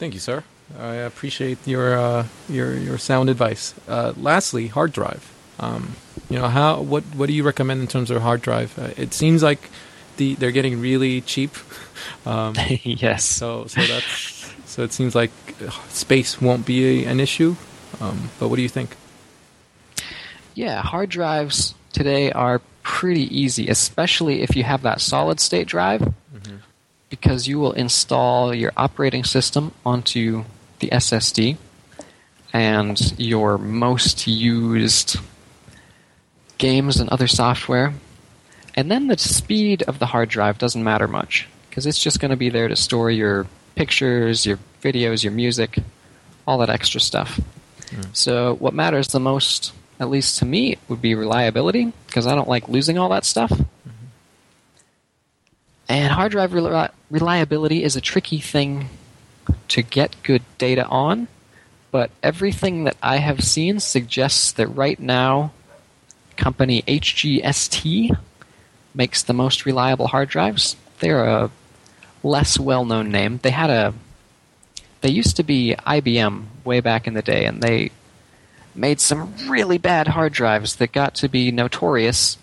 [0.00, 0.42] Thank you, sir.
[0.76, 3.72] I appreciate your uh, your your sound advice.
[3.86, 5.32] Uh, lastly, hard drive.
[5.58, 5.96] Um,
[6.28, 8.78] you know how what what do you recommend in terms of hard drive?
[8.78, 9.70] Uh, it seems like
[10.16, 11.52] the they're getting really cheap.
[12.24, 13.24] Um, yes.
[13.24, 15.30] so so that's so it seems like
[15.66, 17.56] uh, space won't be a, an issue.
[18.00, 18.96] Um, but what do you think?
[20.54, 26.12] Yeah, hard drives today are pretty easy, especially if you have that solid state drive,
[27.08, 30.44] because you will install your operating system onto
[30.80, 31.56] the SSD,
[32.52, 35.16] and your most used
[36.58, 37.94] games and other software.
[38.74, 42.30] And then the speed of the hard drive doesn't matter much, because it's just going
[42.30, 45.78] to be there to store your pictures, your videos, your music,
[46.46, 47.40] all that extra stuff.
[47.90, 48.02] Hmm.
[48.12, 52.48] So what matters the most, at least to me, would be reliability because I don't
[52.48, 53.52] like losing all that stuff.
[55.88, 58.88] And hard drive reli- reliability is a tricky thing
[59.68, 61.28] to get good data on,
[61.92, 65.52] but everything that I have seen suggests that right now,
[66.36, 68.16] company HGST
[68.94, 70.76] makes the most reliable hard drives.
[71.00, 71.50] They're a
[72.22, 73.38] less well-known name.
[73.42, 73.94] They had a
[75.02, 77.92] they used to be IBM way back in the day, and they
[78.74, 82.38] made some really bad hard drives that got to be notorious.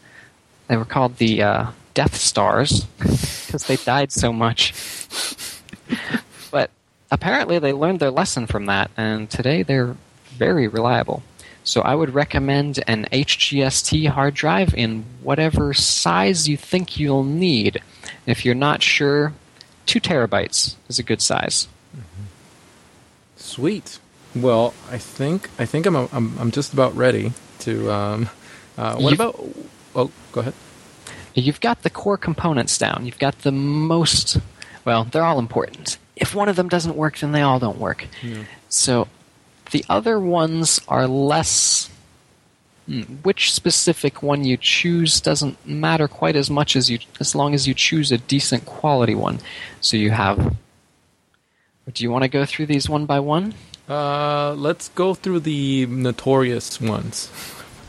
[0.68, 4.74] They were called the uh, Death Stars because they died so much.
[6.52, 6.70] but
[7.12, 9.98] apparently, they learned their lesson from that, and today they're
[10.30, 11.24] very reliable.
[11.64, 17.82] So I would recommend an HGST hard drive in whatever size you think you'll need.
[18.26, 19.34] If you're not sure,
[19.86, 21.68] two terabytes is a good size.
[23.38, 24.00] Sweet.
[24.36, 27.92] Well, I think I think I'm I'm, I'm just about ready to.
[27.92, 28.30] Um,
[28.78, 29.46] uh, what You've- about?
[29.96, 30.54] Oh, go ahead.
[31.36, 33.06] You've got the core components down.
[33.06, 34.38] You've got the most.
[34.86, 35.98] Well, they're all important.
[36.16, 38.06] If one of them doesn't work, then they all don't work.
[38.70, 39.08] So
[39.74, 41.90] the other ones are less.
[42.86, 47.54] Hmm, Which specific one you choose doesn't matter quite as much as you, as long
[47.54, 49.40] as you choose a decent quality one.
[49.82, 50.56] So you have.
[51.92, 53.56] Do you want to go through these one by one?
[53.90, 57.32] Uh, let's go through the notorious ones.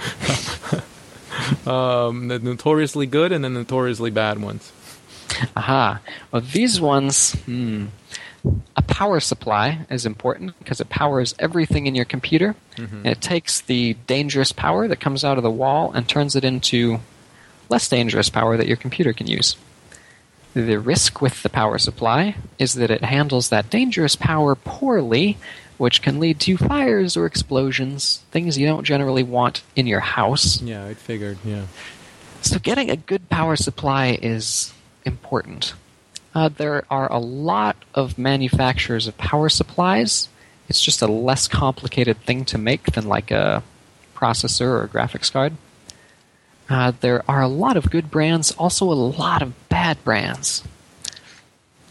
[1.67, 4.73] um, the notoriously good and the notoriously bad ones.
[5.55, 6.01] Aha.
[6.33, 7.87] Well, these ones, hmm,
[8.77, 12.55] a power supply is important because it powers everything in your computer.
[12.77, 16.45] And it takes the dangerous power that comes out of the wall and turns it
[16.45, 16.99] into
[17.69, 19.57] less dangerous power that your computer can use.
[20.55, 25.39] The risk with the power supply is that it handles that dangerous power poorly,
[25.79, 30.61] which can lead to fires or explosions, things you don't generally want in your house.
[30.63, 31.39] Yeah, I figured.
[31.45, 31.65] Yeah.
[32.43, 34.73] So getting a good power supply is
[35.05, 35.75] important.
[36.35, 40.29] Uh, there are a lot of manufacturers of power supplies.
[40.69, 43.63] It's just a less complicated thing to make than like a
[44.15, 45.53] processor or a graphics card.
[46.69, 50.65] Uh, there are a lot of good brands, also a lot of bad brands.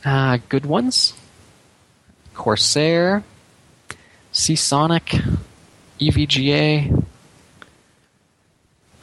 [0.03, 1.13] Uh, good ones
[2.33, 3.23] Corsair,
[4.31, 5.15] Seasonic,
[6.01, 7.05] EVGA,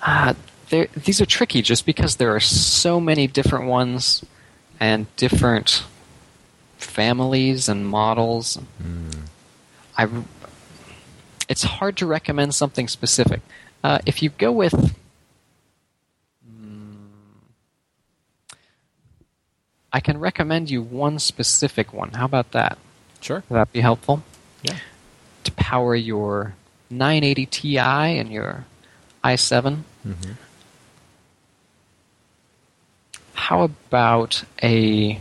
[0.02, 0.34] uh,
[0.68, 4.24] these are tricky just because there are so many different ones
[4.80, 5.84] and different
[6.78, 8.58] families and models.
[9.96, 10.08] I,
[11.48, 13.40] it's hard to recommend something specific.
[13.84, 14.72] Uh, if you go with.
[16.48, 16.96] mm,
[19.92, 22.12] I can recommend you one specific one.
[22.12, 22.78] How about that?
[23.20, 23.42] Sure.
[23.48, 24.22] Would that be helpful?
[24.62, 24.76] Yeah.
[25.44, 26.54] To power your
[26.88, 28.64] 980 Ti and your
[29.22, 29.82] i7.
[30.06, 30.32] Mm-hmm.
[33.50, 35.18] How about a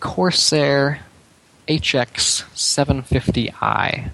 [0.00, 1.02] Corsair
[1.68, 4.10] HX 750i.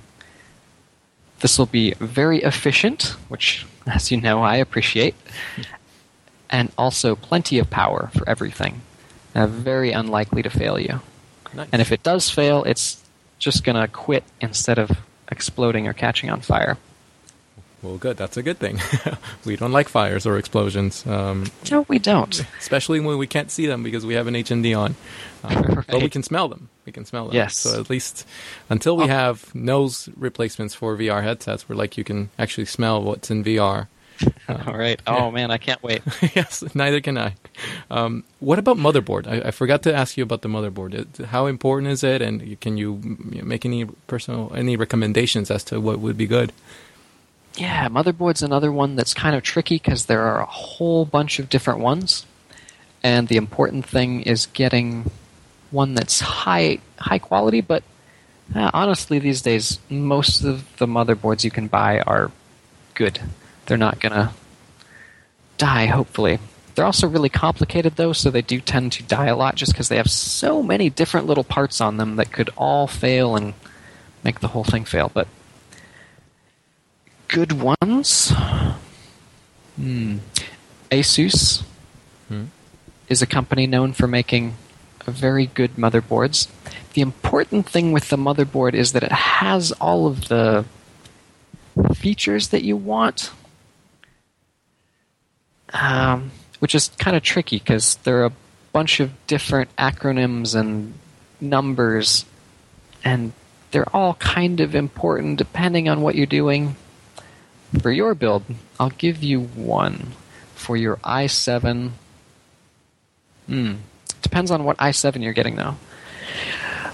[1.39, 5.15] This will be very efficient, which, as you know, I appreciate,
[6.51, 8.83] and also plenty of power for everything.
[9.35, 11.01] Uh, very unlikely to fail you.
[11.55, 11.71] Nice.
[11.73, 13.03] And if it does fail, it's
[13.39, 14.91] just going to quit instead of
[15.33, 16.77] exploding or catching on fire.
[17.83, 18.17] Well, good.
[18.19, 18.79] That's a good thing.
[19.47, 22.45] we don't like fires or explosions, um, No, we don't.
[22.59, 24.97] especially when we can't see them because we have an HMD on.
[25.43, 26.69] Um, But we can smell them.
[26.85, 27.35] We can smell them.
[27.35, 27.57] Yes.
[27.57, 28.27] So at least
[28.69, 29.09] until we Oh.
[29.09, 33.87] have nose replacements for VR headsets, where like you can actually smell what's in VR.
[34.51, 35.01] All right.
[35.07, 36.03] Oh, man, I can't wait.
[36.37, 37.33] yes, neither can I.
[37.91, 39.27] Um, what about motherboard?
[39.27, 40.93] I, I forgot to ask you about the motherboard.
[40.93, 43.01] It- How important is it, and can you
[43.43, 46.53] make any personal any recommendations as to what would be good?
[47.57, 51.49] Yeah, motherboard's another one that's kind of tricky because there are a whole bunch of
[51.49, 52.25] different ones,
[53.03, 55.11] and the important thing is getting
[55.71, 57.61] one that's high high quality.
[57.61, 57.83] But
[58.55, 62.31] uh, honestly, these days, most of the motherboards you can buy are
[62.95, 63.21] good.
[63.67, 64.33] They're not gonna
[65.59, 65.87] die.
[65.87, 66.39] Hopefully,
[66.75, 69.89] they're also really complicated though, so they do tend to die a lot just because
[69.89, 73.55] they have so many different little parts on them that could all fail and
[74.25, 75.11] make the whole thing fail.
[75.13, 75.29] But
[77.31, 78.33] good ones.
[79.77, 80.19] Hmm.
[80.91, 81.63] Asus
[82.29, 82.45] Hmm.
[83.09, 84.57] is a company known for making
[85.07, 86.49] very good motherboards.
[86.95, 90.65] The important thing with the motherboard is that it has all of the
[91.95, 93.31] features that you want,
[95.73, 98.33] um, which is kind of tricky because there are a
[98.73, 100.95] bunch of different acronyms and
[101.41, 102.25] numbers,
[103.05, 103.33] and
[103.71, 106.77] they're all kind of important depending on what you're doing.
[107.79, 108.43] For your build,
[108.79, 110.13] I'll give you one.
[110.55, 111.91] For your i7,
[113.47, 113.75] hmm,
[114.23, 115.77] depends on what i7 you're getting though.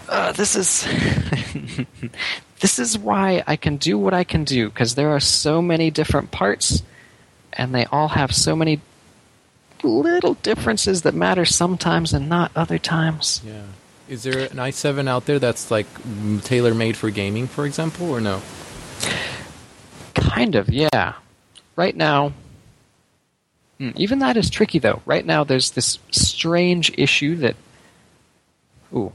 [0.09, 0.87] Uh, this is
[2.61, 5.91] this is why I can do what I can do because there are so many
[5.91, 6.83] different parts,
[7.53, 8.81] and they all have so many
[9.83, 13.43] little differences that matter sometimes and not other times.
[13.45, 13.63] Yeah.
[14.09, 15.87] Is there an i7 out there that's like
[16.45, 18.41] tailor made for gaming, for example, or no?
[20.17, 21.15] Kind of, yeah.
[21.77, 22.33] Right now,
[23.79, 25.03] Hmm, even that is tricky though.
[25.05, 27.57] Right now, there's this strange issue that.
[28.95, 29.13] Ooh.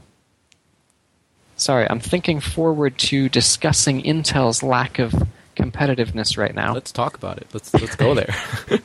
[1.56, 5.14] Sorry, I'm thinking forward to discussing Intel's lack of
[5.56, 6.74] competitiveness right now.
[6.74, 7.46] Let's talk about it.
[7.52, 8.34] Let's let's go there.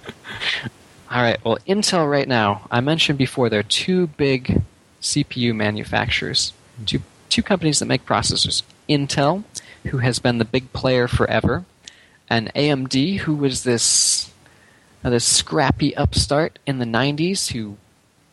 [1.12, 1.43] All right.
[1.43, 4.62] Well, Intel right now, I mentioned before, there are two big
[5.01, 6.53] CPU manufacturers,
[6.86, 8.63] two two companies that make processors.
[8.89, 9.43] Intel,
[9.86, 11.65] who has been the big player forever,
[12.29, 14.31] and AMD, who was this
[15.03, 17.77] uh, this scrappy upstart in the '90s, who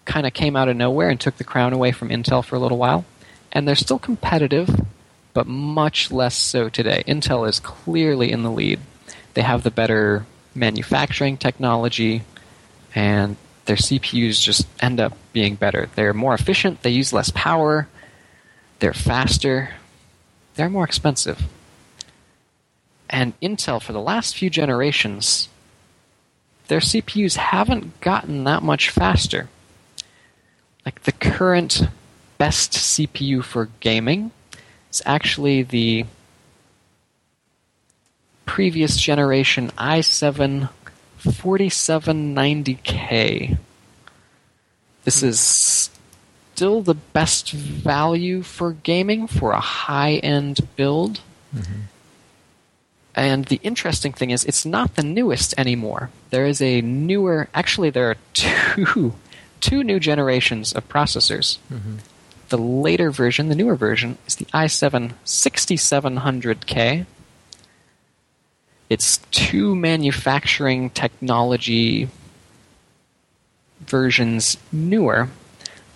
[0.05, 2.59] kind of came out of nowhere and took the crown away from Intel for a
[2.59, 3.05] little while.
[3.53, 4.69] And they're still competitive,
[5.33, 7.05] but much less so today.
[7.07, 8.81] Intel is clearly in the lead.
[9.35, 12.23] They have the better manufacturing technology,
[12.95, 15.89] and their CPUs just end up being better.
[15.95, 17.89] They're more efficient, they use less power,
[18.79, 19.71] they're faster,
[20.55, 21.43] they're more expensive.
[23.11, 25.49] And Intel, for the last few generations,
[26.69, 29.49] their CPUs haven't gotten that much faster.
[30.85, 31.83] Like the current
[32.39, 34.31] best CPU for gaming
[34.91, 36.05] is actually the
[38.47, 40.69] previous generation i7
[41.21, 43.59] 4790K.
[45.05, 45.91] This is
[46.55, 51.21] still the best value for gaming for a high end build.
[51.55, 51.81] Mm-hmm.
[53.15, 56.11] And the interesting thing is, it's not the newest anymore.
[56.31, 59.15] There is a newer, actually, there are two,
[59.61, 61.59] two new generations of processors.
[61.73, 61.97] Mm-hmm.
[62.49, 67.07] The later version, the newer version, is the i7 6700K.
[68.91, 72.09] It's two manufacturing technology
[73.81, 75.29] versions newer,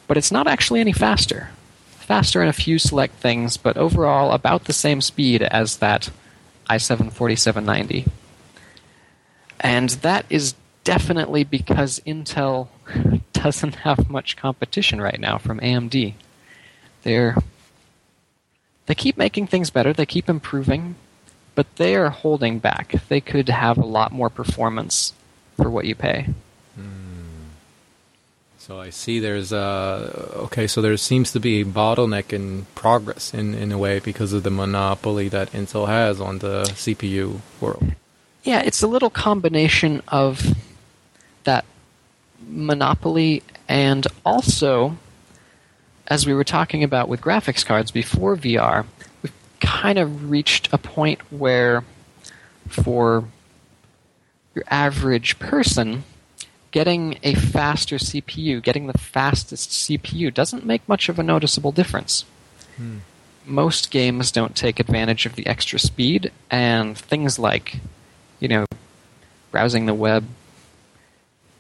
[0.07, 1.51] but it's not actually any faster.
[1.99, 6.11] Faster in a few select things, but overall about the same speed as that
[6.69, 8.07] i7 4790.
[9.61, 12.69] And that is definitely because Intel
[13.33, 16.15] doesn't have much competition right now from AMD.
[17.03, 17.37] They're
[18.87, 20.95] they keep making things better, they keep improving,
[21.55, 22.95] but they are holding back.
[23.09, 25.13] They could have a lot more performance
[25.57, 26.29] for what you pay.
[26.75, 27.08] Hmm.
[28.69, 33.33] So I see there's uh okay, so there seems to be a bottleneck in progress
[33.33, 37.93] in, in a way because of the monopoly that Intel has on the CPU world.
[38.43, 40.55] Yeah, it's a little combination of
[41.45, 41.65] that
[42.47, 44.99] monopoly and also
[46.09, 48.85] as we were talking about with graphics cards before VR,
[49.23, 51.85] we've kind of reached a point where
[52.67, 53.25] for
[54.55, 56.05] your average person,
[56.71, 62.25] getting a faster CPU, getting the fastest CPU, doesn't make much of a noticeable difference.
[62.77, 62.99] Hmm.
[63.47, 67.77] Most games don't take advantage of the extra speed, and things like,
[68.41, 68.67] you know,
[69.51, 70.25] browsing the web,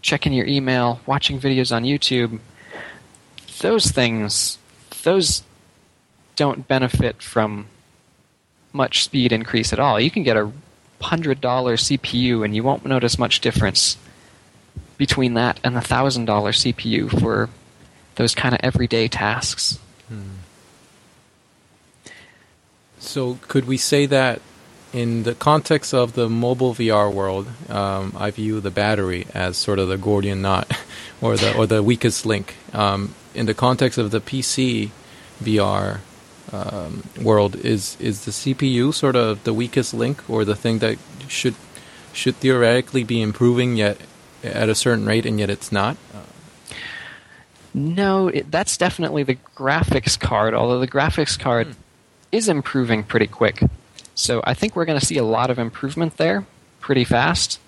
[0.03, 2.39] checking your email, watching videos on YouTube,
[3.61, 4.59] those things,
[5.03, 5.43] those
[6.37, 7.67] don't benefit from
[8.73, 9.99] much speed increase at all.
[9.99, 10.53] You can get a
[11.01, 13.97] hundred dollar CPU and you won't notice much difference
[14.99, 17.49] between that and the thousand dollar CPU for
[18.16, 19.78] those kind of everyday tasks.
[22.99, 24.42] So, could we say that
[24.92, 29.78] in the context of the mobile VR world, um, I view the battery as sort
[29.78, 30.70] of the Gordian knot,
[31.20, 32.57] or the or the weakest link.
[32.72, 34.90] Um, in the context of the PC
[35.42, 36.01] VR
[36.53, 40.99] um, world, is is the CPU sort of the weakest link, or the thing that
[41.28, 41.55] should
[42.12, 43.99] should theoretically be improving yet
[44.43, 45.97] at a certain rate, and yet it's not?
[47.74, 51.72] No, it, that's definitely the graphics card, although the graphics card hmm.
[52.32, 53.62] is improving pretty quick.
[54.14, 56.45] So I think we're going to see a lot of improvement there
[56.80, 57.61] pretty fast.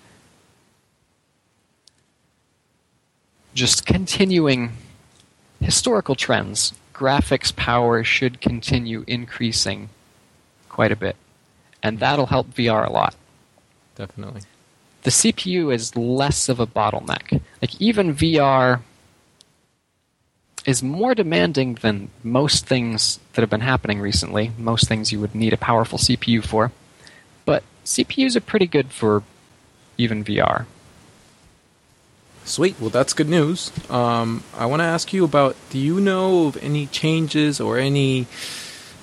[3.53, 4.71] Just continuing
[5.61, 9.89] historical trends, graphics power should continue increasing
[10.69, 11.15] quite a bit.
[11.83, 13.15] And that'll help VR a lot.
[13.95, 14.41] Definitely.
[15.03, 17.41] The CPU is less of a bottleneck.
[17.61, 18.81] Like even VR
[20.65, 24.51] is more demanding than most things that have been happening recently.
[24.57, 26.71] Most things you would need a powerful CPU for.
[27.45, 29.23] But CPUs are pretty good for
[29.97, 30.65] even VR.
[32.43, 32.79] Sweet.
[32.79, 33.71] Well, that's good news.
[33.89, 38.27] Um, I want to ask you about do you know of any changes or any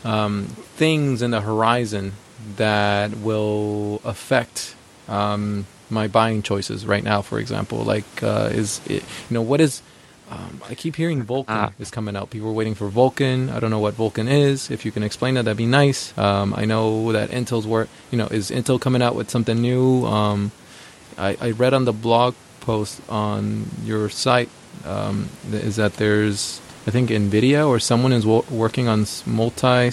[0.04, 0.44] um,
[0.76, 2.12] things in the horizon
[2.56, 4.74] that will affect
[5.08, 7.78] um, my buying choices right now, for example?
[7.84, 9.82] Like, uh, is it, you know, what is.
[10.30, 11.70] Um, I keep hearing Vulkan Ah.
[11.78, 12.28] is coming out.
[12.28, 13.50] People are waiting for Vulkan.
[13.50, 14.70] I don't know what Vulkan is.
[14.70, 16.12] If you can explain that, that'd be nice.
[16.18, 17.88] Um, I know that Intel's work.
[18.10, 20.04] You know, is Intel coming out with something new?
[20.04, 20.52] Um,
[21.16, 24.50] I, I read on the blog post on your site
[24.84, 29.90] um, is that there's I think Nvidia or someone is wo- working on multi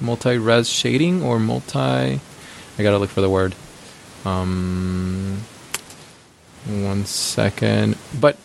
[0.00, 1.78] multi res shading or multi.
[1.78, 3.54] I gotta look for the word.
[4.24, 5.42] Um,
[6.66, 8.36] one second, but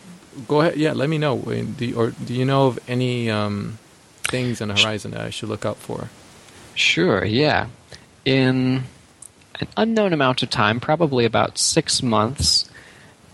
[0.47, 0.77] go ahead.
[0.77, 1.37] Yeah, let me know.
[1.39, 3.77] Do you, or do you know of any um,
[4.23, 6.09] things on the horizon that I should look out for?
[6.73, 7.67] Sure, yeah.
[8.25, 8.83] In
[9.59, 12.69] an unknown amount of time, probably about six months,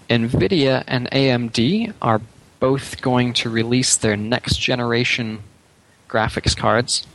[0.09, 2.21] NVIDIA and AMD are
[2.59, 5.39] both going to release their next generation
[6.09, 7.05] graphics cards.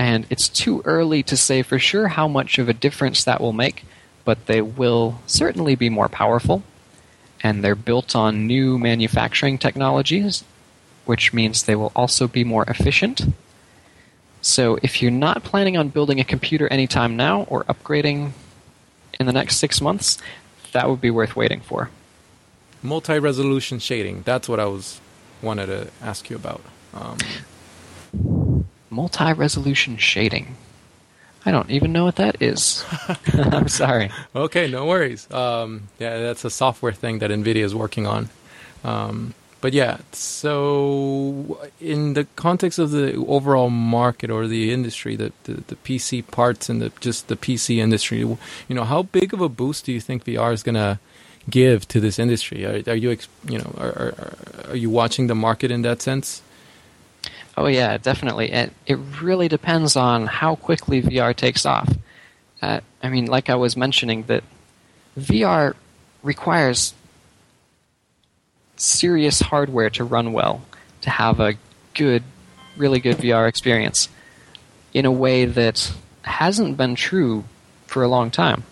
[0.00, 3.52] And it's too early to say for sure how much of a difference that will
[3.52, 3.84] make,
[4.24, 6.62] but they will certainly be more powerful.
[7.42, 10.42] And they're built on new manufacturing technologies,
[11.04, 13.20] which means they will also be more efficient.
[14.40, 18.30] So if you're not planning on building a computer anytime now or upgrading
[19.18, 20.16] in the next six months,
[20.72, 21.90] that would be worth waiting for.
[22.82, 24.22] Multi resolution shading.
[24.22, 24.98] That's what I was
[25.42, 26.62] wanted to ask you about.
[26.94, 27.18] Um,
[28.90, 30.56] Multi resolution shading.
[31.46, 32.84] I don't even know what that is.
[33.32, 34.10] I'm sorry.
[34.36, 35.30] Okay, no worries.
[35.32, 38.28] Um, yeah, that's a software thing that NVIDIA is working on.
[38.84, 45.32] Um, but yeah, so in the context of the overall market or the industry, the,
[45.44, 48.38] the, the PC parts and the just the PC industry, you
[48.70, 50.98] know, how big of a boost do you think VR is going to
[51.48, 52.64] give to this industry?
[52.64, 53.16] Are, are you,
[53.48, 54.34] you know, are, are,
[54.70, 56.42] are you watching the market in that sense?
[57.56, 58.52] Oh yeah, definitely.
[58.52, 61.92] It it really depends on how quickly VR takes off.
[62.62, 64.44] Uh, I mean, like I was mentioning, that
[65.18, 65.74] VR
[66.22, 66.94] requires
[68.76, 70.62] serious hardware to run well,
[71.02, 71.54] to have a
[71.94, 72.22] good,
[72.76, 74.08] really good VR experience,
[74.94, 75.92] in a way that
[76.22, 77.44] hasn't been true
[77.86, 78.62] for a long time.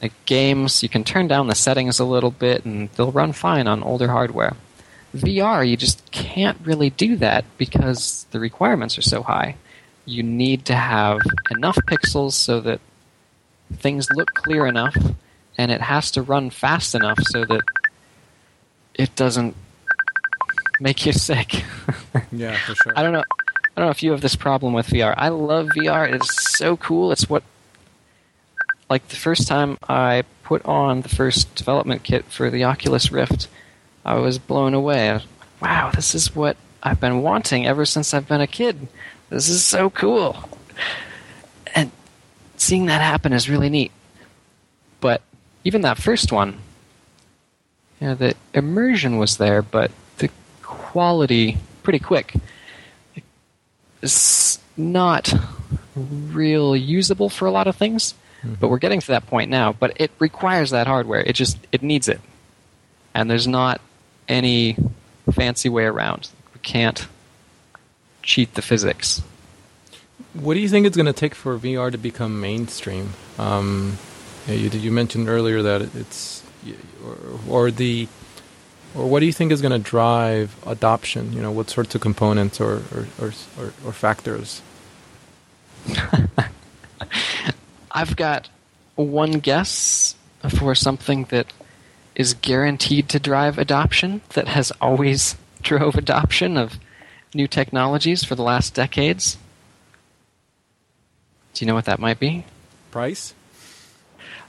[0.00, 3.66] Like games, you can turn down the settings a little bit, and they'll run fine
[3.66, 4.54] on older hardware.
[5.14, 9.56] VR, you just can't really do that because the requirements are so high.
[10.04, 12.80] You need to have enough pixels so that
[13.72, 14.96] things look clear enough,
[15.56, 17.62] and it has to run fast enough so that
[18.94, 19.54] it doesn't
[20.80, 21.64] make you sick.
[22.32, 22.92] Yeah, for sure.
[22.96, 23.24] I don't know.
[23.76, 25.14] I don't know if you have this problem with VR.
[25.16, 26.12] I love VR.
[26.12, 27.12] It's so cool.
[27.12, 27.44] It's what,
[28.90, 33.46] like the first time I put on the first development kit for the Oculus Rift,
[34.04, 35.20] I was blown away.
[35.60, 38.88] Wow, this is what I've been wanting ever since I've been a kid.
[39.30, 40.48] This is so cool.
[41.74, 41.90] And
[42.56, 43.92] seeing that happen is really neat.
[45.00, 45.22] But
[45.64, 46.58] even that first one,
[48.00, 50.30] you know, the immersion was there, but the
[50.62, 52.34] quality pretty quick.
[54.02, 55.32] It's not
[55.96, 58.54] real usable for a lot of things, hmm.
[58.60, 59.72] but we're getting to that point now.
[59.72, 61.20] But it requires that hardware.
[61.20, 62.20] It just it needs it,
[63.14, 63.80] and there's not
[64.28, 64.76] any
[65.32, 66.28] fancy way around.
[66.54, 67.06] We can't
[68.22, 69.22] cheat the physics.
[70.34, 73.14] What do you think it's going to take for VR to become mainstream?
[73.38, 73.98] Um,
[74.46, 76.42] you you mentioned earlier that it's
[77.04, 77.16] or,
[77.48, 78.08] or the
[78.94, 81.32] or what do you think is going to drive adoption?
[81.32, 84.62] You know, what sorts of components or or, or, or, or factors?
[87.90, 88.48] I've got
[88.96, 90.14] one guess
[90.48, 91.46] for something that
[92.18, 96.78] is guaranteed to drive adoption, that has always drove adoption of
[97.34, 99.38] new technologies for the last decades.
[101.54, 102.44] Do you know what that might be?
[102.90, 103.34] Price?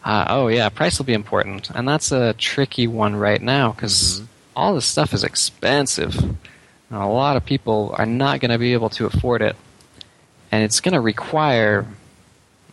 [0.04, 1.70] Uh, oh, yeah, price will be important.
[1.72, 4.28] And that's a tricky one right now because Mhm.
[4.56, 6.16] all this stuff is expensive.
[6.18, 6.38] And
[7.00, 9.56] a lot of people are not going to be able to afford it.
[10.52, 11.86] And it's going to require,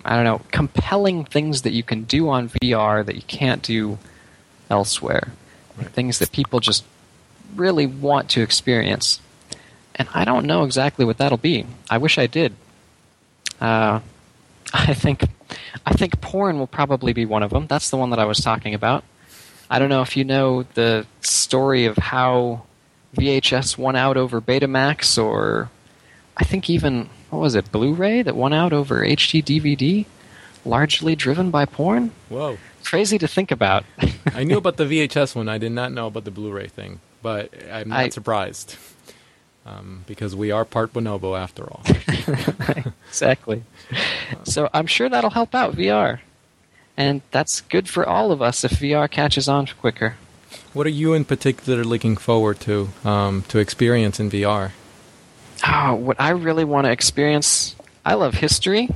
[0.05, 3.99] I don't know, compelling things that you can do on VR that you can't do
[4.71, 5.33] elsewhere.
[5.77, 5.89] Right.
[5.89, 6.85] Things that people just
[7.55, 9.21] really want to experience.
[9.95, 11.67] And I don't know exactly what that'll be.
[11.89, 12.55] I wish I did.
[13.61, 14.01] Uh,
[14.75, 15.25] I think
[15.85, 17.67] I think porn will probably be one of them.
[17.67, 19.05] That's the one that I was talking about.
[19.71, 22.63] I don't know if you know the story of how
[23.17, 25.71] VHS won out over Betamax, or
[26.37, 30.07] I think even what was it, Blu-ray that won out over HD DVD,
[30.65, 32.13] largely driven by porn.
[32.29, 32.59] Whoa!
[32.87, 33.85] Crazy to think about.
[34.33, 35.49] I knew about the VHS one.
[35.49, 38.77] I did not know about the Blu-ray thing, but I'm not I- surprised
[39.67, 41.83] um, because we are part bonobo after all.
[43.09, 43.65] exactly.
[44.45, 46.21] So I'm sure that'll help out VR.
[46.97, 50.15] And that's good for all of us if VR catches on quicker.
[50.73, 54.71] what are you in particular looking forward to um, to experience in VR?
[55.67, 57.75] Oh, what I really want to experience,
[58.05, 58.89] I love history.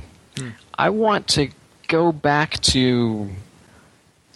[0.79, 1.49] I want to
[1.87, 3.29] go back to,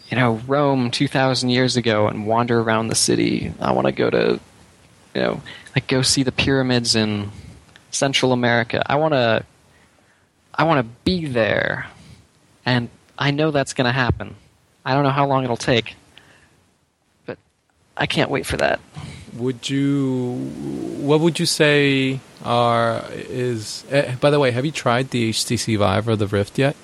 [0.10, 3.52] you know, Rome 2,000 years ago and wander around the city.
[3.60, 4.40] I want to go to,
[5.16, 5.42] you know,
[5.76, 7.32] like go see the pyramids in
[7.92, 8.84] Central America.
[8.86, 9.44] I want to,
[10.54, 11.88] I want to be there.
[12.66, 14.36] And I know that's going to happen.
[14.84, 15.96] I don't know how long it'll take.
[17.26, 17.40] But
[17.98, 18.80] I can't wait for that.
[19.38, 20.34] Would you?
[21.02, 23.84] What would you say are is?
[23.90, 26.76] Eh, by the way, have you tried the HTC Vive or the Rift yet?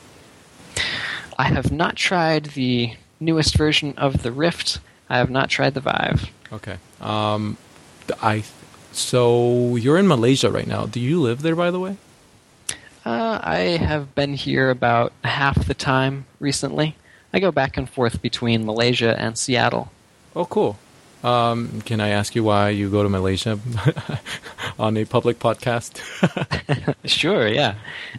[1.38, 4.80] I have not tried the newest version of the Rift.
[5.10, 6.30] I have not tried the Vive.
[6.52, 6.78] Okay.
[7.00, 7.56] Um,
[8.22, 8.44] I.
[8.92, 10.86] So you're in Malaysia right now.
[10.86, 11.96] Do you live there, by the way?
[13.06, 16.96] Uh, I have been here about half the time recently.
[17.34, 19.92] I go back and forth between Malaysia and Seattle.
[20.36, 20.78] Oh, cool.
[21.24, 23.60] Um, can I ask you why you go to Malaysia
[24.80, 26.02] on a public podcast?
[27.06, 27.76] Sure, yeah.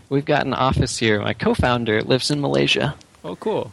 [0.09, 1.20] We've got an office here.
[1.20, 2.94] My co-founder lives in Malaysia.
[3.24, 3.72] oh, cool.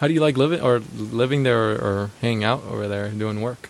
[0.00, 3.42] How do you like living or living there or, or hanging out over there doing
[3.42, 3.68] work?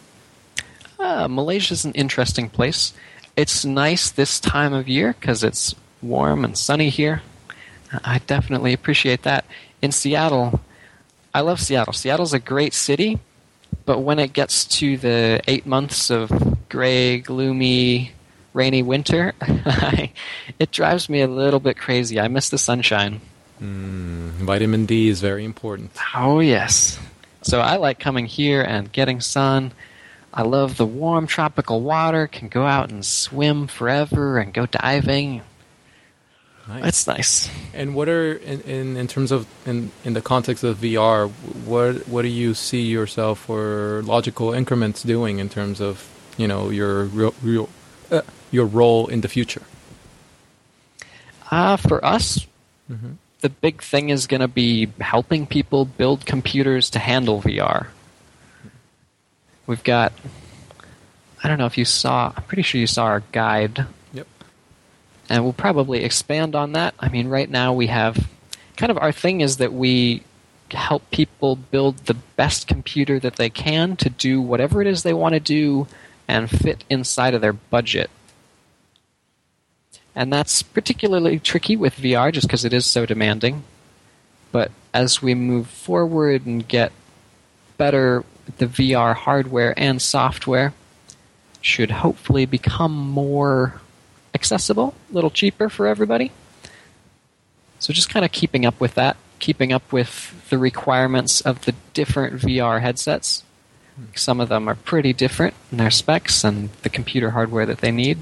[0.97, 2.93] Uh, is an interesting place.
[3.35, 7.23] It's nice this time of year because it's warm and sunny here.
[8.05, 9.45] I definitely appreciate that.
[9.83, 10.61] In Seattle,
[11.35, 11.93] I love Seattle.
[11.93, 13.19] Seattle's a great city,
[13.85, 16.31] but when it gets to the eight months of
[16.69, 18.13] gray, gloomy,
[18.55, 19.33] rainy winter,
[20.61, 22.21] it drives me a little bit crazy.
[22.21, 23.21] I miss the sunshine.
[23.63, 25.91] Mm, vitamin D is very important.
[26.15, 26.99] Oh, yes.
[27.43, 29.73] So I like coming here and getting sun.
[30.33, 35.43] I love the warm tropical water, can go out and swim forever and go diving.
[36.69, 36.85] Nice.
[36.87, 37.51] It's nice.
[37.75, 41.29] And what are in, in, in terms of in, in the context of VR,
[41.67, 46.07] what what do you see yourself or logical increments doing in terms of
[46.37, 47.69] you know your real, real
[48.13, 49.63] uh, your role in the future?
[51.51, 52.47] Uh, for us,
[52.91, 53.17] Mhm.
[53.41, 57.89] The big thing is going to be helping people build computers to handle VR.
[59.67, 60.13] We've got,
[61.43, 64.27] I don't know if you saw, I'm pretty sure you saw our guide Yep.
[65.29, 66.95] and we'll probably expand on that.
[66.99, 68.29] I mean, right now we have
[68.77, 70.23] kind of our thing is that we
[70.71, 75.15] help people build the best computer that they can to do whatever it is they
[75.15, 75.87] want to do
[76.29, 78.11] and fit inside of their budget.
[80.15, 83.65] And that's particularly tricky with VR just because it is so demanding.
[84.53, 86.93] But as we move forward and get
[87.79, 88.25] better
[88.59, 90.75] the VR hardware and software,
[91.61, 93.81] should hopefully become more
[94.35, 96.33] accessible, a little cheaper for everybody.
[97.79, 101.75] So just kind of keeping up with that, keeping up with the requirements of the
[101.95, 103.43] different VR headsets.
[103.97, 104.05] Hmm.
[104.15, 107.91] Some of them are pretty different in their specs and the computer hardware that they
[107.91, 108.19] need.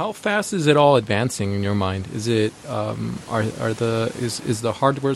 [0.00, 2.08] How fast is it all advancing in your mind?
[2.14, 5.14] Is it um, are are the is is the hardware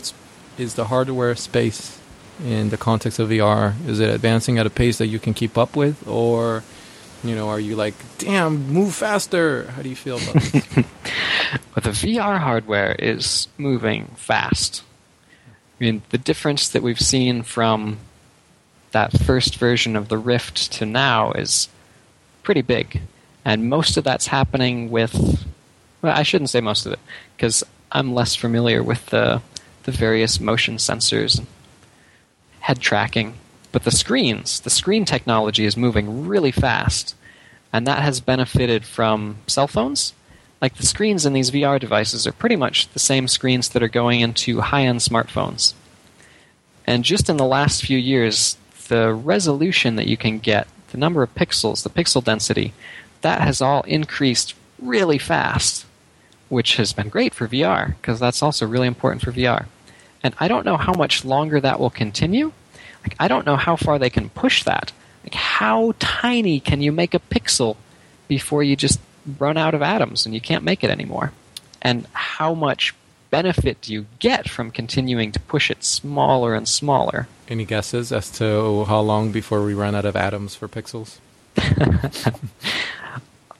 [0.59, 1.99] is the hardware space
[2.45, 5.57] in the context of VR is it advancing at a pace that you can keep
[5.57, 6.63] up with, or
[7.23, 9.71] you know are you like damn move faster?
[9.71, 10.63] How do you feel about this?
[11.73, 14.83] But the VR hardware is moving fast.
[15.79, 17.97] I mean, the difference that we've seen from
[18.91, 21.69] that first version of the Rift to now is
[22.43, 23.01] pretty big.
[23.45, 25.45] And most of that's happening with.
[26.01, 26.99] Well, I shouldn't say most of it,
[27.37, 29.41] because I'm less familiar with the,
[29.83, 31.47] the various motion sensors and
[32.59, 33.35] head tracking.
[33.71, 37.15] But the screens, the screen technology is moving really fast.
[37.71, 40.13] And that has benefited from cell phones
[40.61, 43.87] like the screens in these VR devices are pretty much the same screens that are
[43.87, 45.73] going into high-end smartphones.
[46.87, 51.23] And just in the last few years, the resolution that you can get, the number
[51.23, 52.73] of pixels, the pixel density,
[53.25, 55.87] that has all increased really fast,
[56.47, 59.65] which has been great for VR because that's also really important for VR.
[60.21, 62.51] And I don't know how much longer that will continue.
[63.01, 64.91] Like I don't know how far they can push that.
[65.23, 67.77] Like how tiny can you make a pixel
[68.27, 68.99] before you just
[69.39, 71.33] run out of atoms and you can't make it anymore?
[71.81, 72.93] And how much
[73.31, 77.27] benefit do you get from continuing to push it smaller and smaller?
[77.49, 81.17] Any guesses as to how long before we run out of atoms for pixels?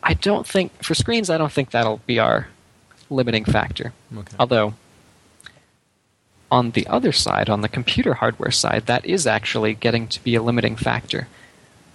[0.06, 2.48] I don't think for screens I don't think that'll be our
[3.10, 3.92] limiting factor.
[4.16, 4.36] Okay.
[4.40, 4.76] Although
[6.52, 10.36] on the other side, on the computer hardware side, that is actually getting to be
[10.36, 11.28] a limiting factor.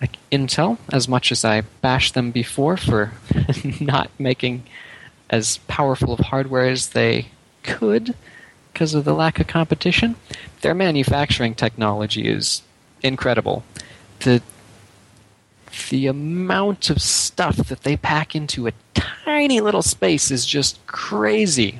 [0.01, 3.13] Like Intel, as much as I bashed them before for
[3.81, 4.65] not making
[5.29, 7.29] as powerful of hardware as they
[7.63, 8.15] could
[8.73, 10.17] because of the lack of competition,
[10.63, 12.63] their manufacturing technology is
[13.03, 13.63] incredible.
[14.21, 14.43] The
[15.91, 21.79] the amount of stuff that they pack into a tiny little space is just crazy.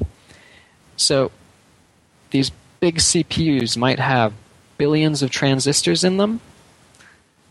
[0.97, 1.31] So
[2.31, 4.33] these big CPUs might have
[4.79, 6.41] billions of transistors in them.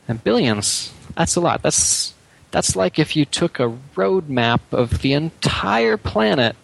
[0.08, 1.62] And billions, that's a lot.
[1.62, 2.14] That's
[2.52, 6.56] that's like if you took a road map of the entire planet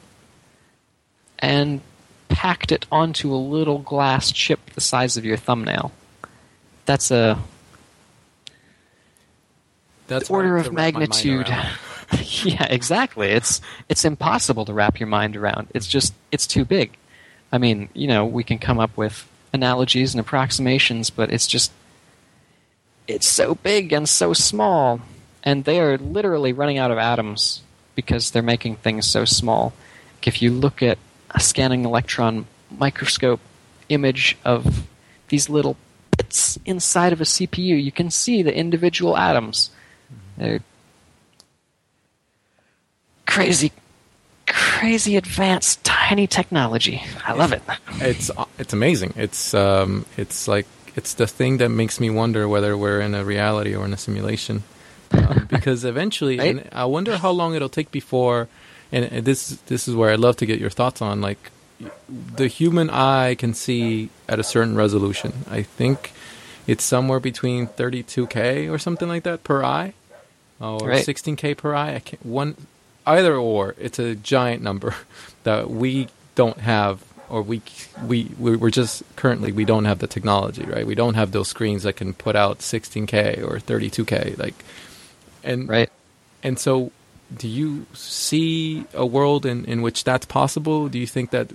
[1.38, 1.82] and
[2.28, 5.92] packed it onto a little glass chip the size of your thumbnail.
[6.86, 7.40] That's a
[10.08, 11.47] That's order of to wrap my mind magnitude.
[12.43, 13.30] yeah, exactly.
[13.30, 15.68] It's it's impossible to wrap your mind around.
[15.74, 16.95] It's just it's too big.
[17.51, 21.72] I mean, you know, we can come up with analogies and approximations, but it's just
[23.08, 25.01] it's so big and so small,
[25.43, 27.62] and they are literally running out of atoms
[27.95, 29.74] because they're making things so small.
[30.18, 30.97] Like if you look at
[31.32, 33.39] a scanning electron microscope
[33.89, 34.88] image of
[35.30, 35.78] these little
[36.18, 39.70] bits inside of a CPU, you can see the individual atoms.
[40.38, 40.60] They're
[43.26, 43.72] crazy,
[44.48, 47.02] crazy advanced, tiny technology.
[47.26, 47.62] I love it.
[48.02, 48.30] it's
[48.60, 49.14] it's amazing.
[49.16, 50.66] It's um, it's like
[50.96, 53.98] it's the thing that makes me wonder whether we're in a reality or in a
[53.98, 54.64] simulation.
[55.12, 56.58] Um, because eventually, Right?
[56.58, 58.48] and I wonder how long it'll take before.
[58.92, 61.52] And and this this is where I'd love to get your thoughts on like
[62.36, 65.34] the human eye can see at a certain resolution.
[65.50, 66.14] I think
[66.68, 69.94] it's somewhere between 32k or something like that per eye,
[70.60, 71.06] or Right.
[71.06, 71.95] 16k per eye.
[71.95, 72.56] I can't one
[73.06, 73.76] either or.
[73.80, 74.95] It's a giant number
[75.43, 77.62] that we don't have, or we
[78.06, 80.86] we we- we're just currently we don't have the technology, right?
[80.88, 84.56] We don't have those screens that can put out 16k or 32k, like,
[85.43, 85.89] and Right?
[86.43, 86.91] and so,
[87.36, 90.88] do you see a world in, in which that's possible?
[90.89, 91.51] Do you think that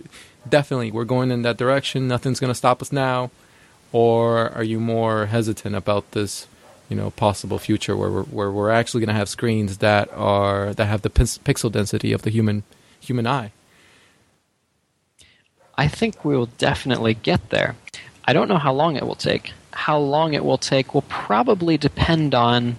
[0.48, 2.08] definitely we're going in that direction?
[2.08, 3.30] Nothing's going to stop us now,
[3.92, 6.46] or are you more hesitant about this,
[6.90, 10.74] you know, possible future where we're where we're actually going to have screens that are
[10.74, 12.64] that have the pix- pixel density of the human
[13.00, 13.52] human eye?
[15.78, 17.76] I think we will definitely get there.
[18.26, 19.54] I don't know how long it will take.
[19.72, 22.76] How long it will take will probably depend on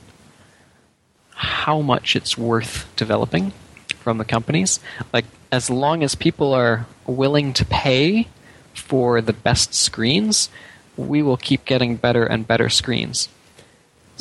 [1.33, 3.53] how much it's worth developing
[4.01, 4.79] from the companies.
[5.11, 8.27] Like, as long as people are willing to pay
[8.73, 10.49] for the best screens,
[10.95, 13.29] we will keep getting better and better screens.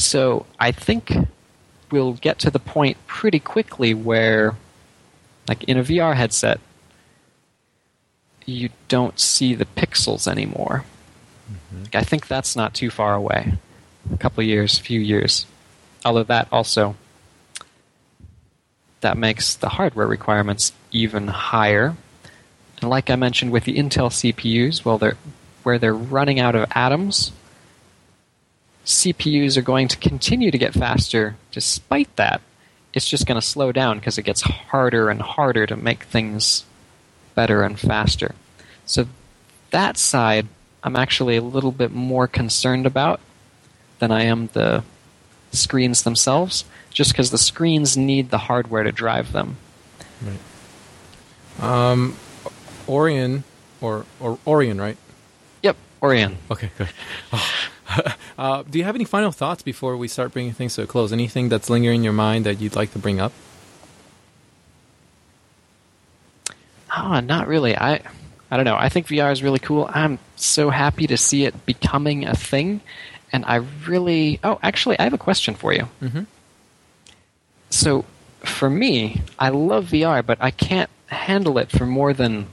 [0.04, 1.12] So, I think
[1.90, 4.56] we'll get to the point pretty quickly where,
[5.48, 6.60] like in a VR headset,
[8.46, 10.84] you don't see the pixels anymore.
[11.50, 11.96] Mm-hmm.
[11.96, 13.54] I think that's not too far away.
[14.12, 15.46] A couple years, few years.
[16.04, 16.96] although that also
[19.00, 21.96] that makes the hardware requirements even higher.
[22.80, 25.16] And like I mentioned with the Intel CPUs, well, they're
[25.62, 27.32] where they're running out of atoms,
[28.84, 32.40] CPUs are going to continue to get faster despite that.
[32.92, 36.64] It's just going to slow down because it gets harder and harder to make things
[37.34, 38.34] better and faster.
[38.84, 39.06] So
[39.70, 40.48] that side,
[40.82, 43.20] I'm actually a little bit more concerned about
[44.00, 44.82] than I am the
[45.52, 49.56] screens themselves, just because the screens need the hardware to drive them.
[50.22, 51.62] Right.
[51.64, 52.16] Um,
[52.88, 53.44] Orion
[53.80, 54.96] or or Orion, right?
[55.62, 56.38] Yep, Orion.
[56.50, 56.88] Okay, good.
[58.38, 61.12] uh, do you have any final thoughts before we start bringing things to a close?
[61.12, 63.32] Anything that's lingering in your mind that you'd like to bring up?
[66.96, 67.76] Oh, not really.
[67.76, 68.00] I
[68.50, 68.76] I don't know.
[68.76, 69.88] I think VR is really cool.
[69.92, 72.80] I'm so happy to see it becoming a thing,
[73.32, 74.40] and I really.
[74.42, 75.88] Oh, actually, I have a question for you.
[76.02, 76.26] Mhm.
[77.70, 78.04] So,
[78.40, 82.46] for me, I love VR, but I can't handle it for more than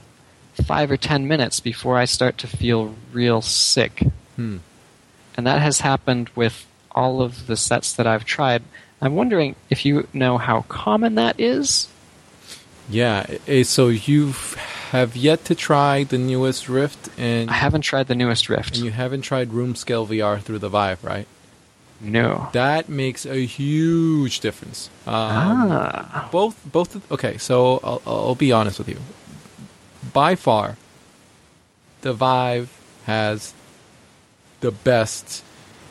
[0.64, 4.04] five or ten minutes before I start to feel real sick.
[4.36, 4.58] Hmm.
[5.38, 8.62] And that has happened with all of the sets that I've tried.
[9.00, 11.88] I'm wondering if you know how common that is.
[12.90, 13.24] Yeah.
[13.46, 14.32] eh, So you
[14.90, 18.76] have yet to try the newest Rift, and I haven't tried the newest Rift.
[18.76, 21.26] and you haven't tried room scale VR through the Vive, right?
[22.00, 22.48] no.
[22.52, 24.88] That makes a huge difference.
[25.06, 26.28] Um, ah.
[26.32, 28.98] both both okay so I'll, I'll be honest with you
[30.12, 30.76] by far
[32.02, 32.70] the vive
[33.06, 33.52] has
[34.60, 35.44] the best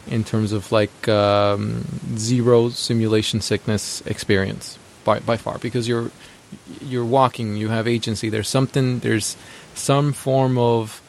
[0.07, 6.11] in terms of like um, zero simulation sickness experience by, by far because you're
[6.81, 9.35] you're walking you have agency there's something there's
[9.73, 11.01] some form of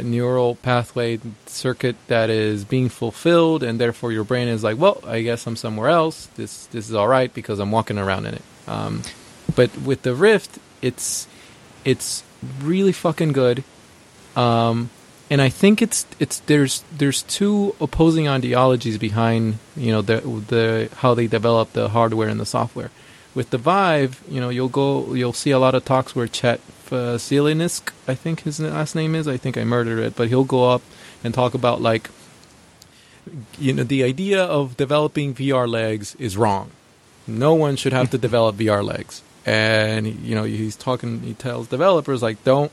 [0.00, 5.20] neural pathway circuit that is being fulfilled and therefore your brain is like well i
[5.22, 6.26] guess i'm somewhere else.
[6.36, 8.42] This this is all right because i'm walking around in it.
[8.66, 9.02] Um,
[9.54, 11.26] but with the rift it's
[11.84, 12.24] it's
[12.60, 13.62] really fucking good.
[14.36, 14.90] Um,
[15.30, 20.88] and i think it's it's there's there's two opposing ideologies behind you know the the
[20.96, 22.90] how they develop the hardware and the software
[23.34, 26.60] with the Vive, you know, you'll go, you'll see a lot of talks where Chet
[26.90, 29.26] uh, Vasilianisk, I think his last name is.
[29.26, 30.82] I think I murdered it, but he'll go up
[31.24, 32.10] and talk about like,
[33.58, 36.70] you know, the idea of developing VR legs is wrong.
[37.26, 41.20] No one should have to develop VR legs, and you know, he's talking.
[41.20, 42.70] He tells developers like, don't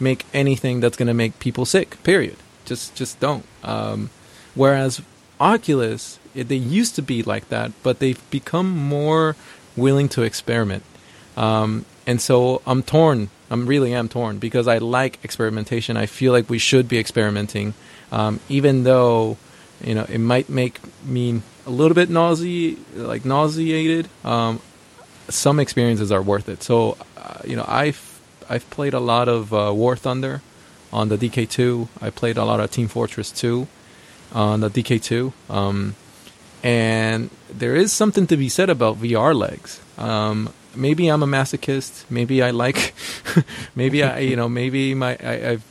[0.00, 2.02] make anything that's going to make people sick.
[2.02, 2.36] Period.
[2.64, 3.44] Just, just don't.
[3.62, 4.10] Um,
[4.54, 5.02] whereas
[5.40, 9.36] Oculus, it, they used to be like that, but they've become more
[9.76, 10.82] willing to experiment.
[11.36, 13.30] Um, and so I'm torn.
[13.50, 15.96] I'm really am torn because I like experimentation.
[15.96, 17.74] I feel like we should be experimenting,
[18.10, 19.36] um, even though
[19.82, 24.08] you know it might make me a little bit nausea, like nauseated.
[24.24, 24.60] Um,
[25.28, 26.62] some experiences are worth it.
[26.62, 28.13] So uh, you know I've
[28.48, 30.42] I've played a lot of uh, War Thunder
[30.92, 31.88] on the DK2.
[32.00, 33.66] I played a lot of Team Fortress 2
[34.32, 35.32] on the DK2.
[35.48, 35.96] Um,
[36.62, 39.80] and there is something to be said about VR legs.
[39.98, 42.04] Um, maybe I'm a masochist.
[42.10, 42.94] Maybe I like.
[43.74, 45.64] maybe I, you know, maybe my I, I've,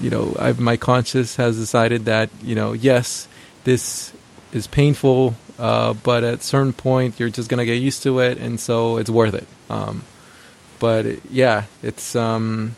[0.00, 3.28] you know, I've, my conscience has decided that you know, yes,
[3.64, 4.12] this
[4.52, 8.58] is painful, uh, but at certain point you're just gonna get used to it, and
[8.58, 9.46] so it's worth it.
[9.68, 10.02] Um,
[10.80, 12.74] but it- yeah, it's um,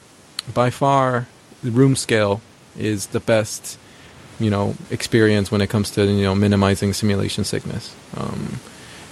[0.53, 1.27] by far
[1.63, 2.41] the room scale
[2.79, 3.79] is the best
[4.41, 7.95] you know experience when it comes to you know minimizing simulation sickness.
[8.17, 8.61] Um,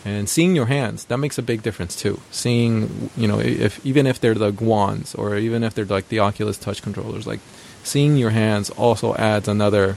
[0.05, 2.21] and seeing your hands that makes a big difference too.
[2.31, 6.19] Seeing you know if even if they're the wands or even if they're like the
[6.19, 7.41] oculus touch controllers like
[7.85, 9.97] seeing your hands also adds another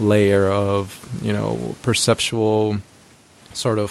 [0.00, 2.78] layer of you know perceptual
[3.52, 3.90] sort of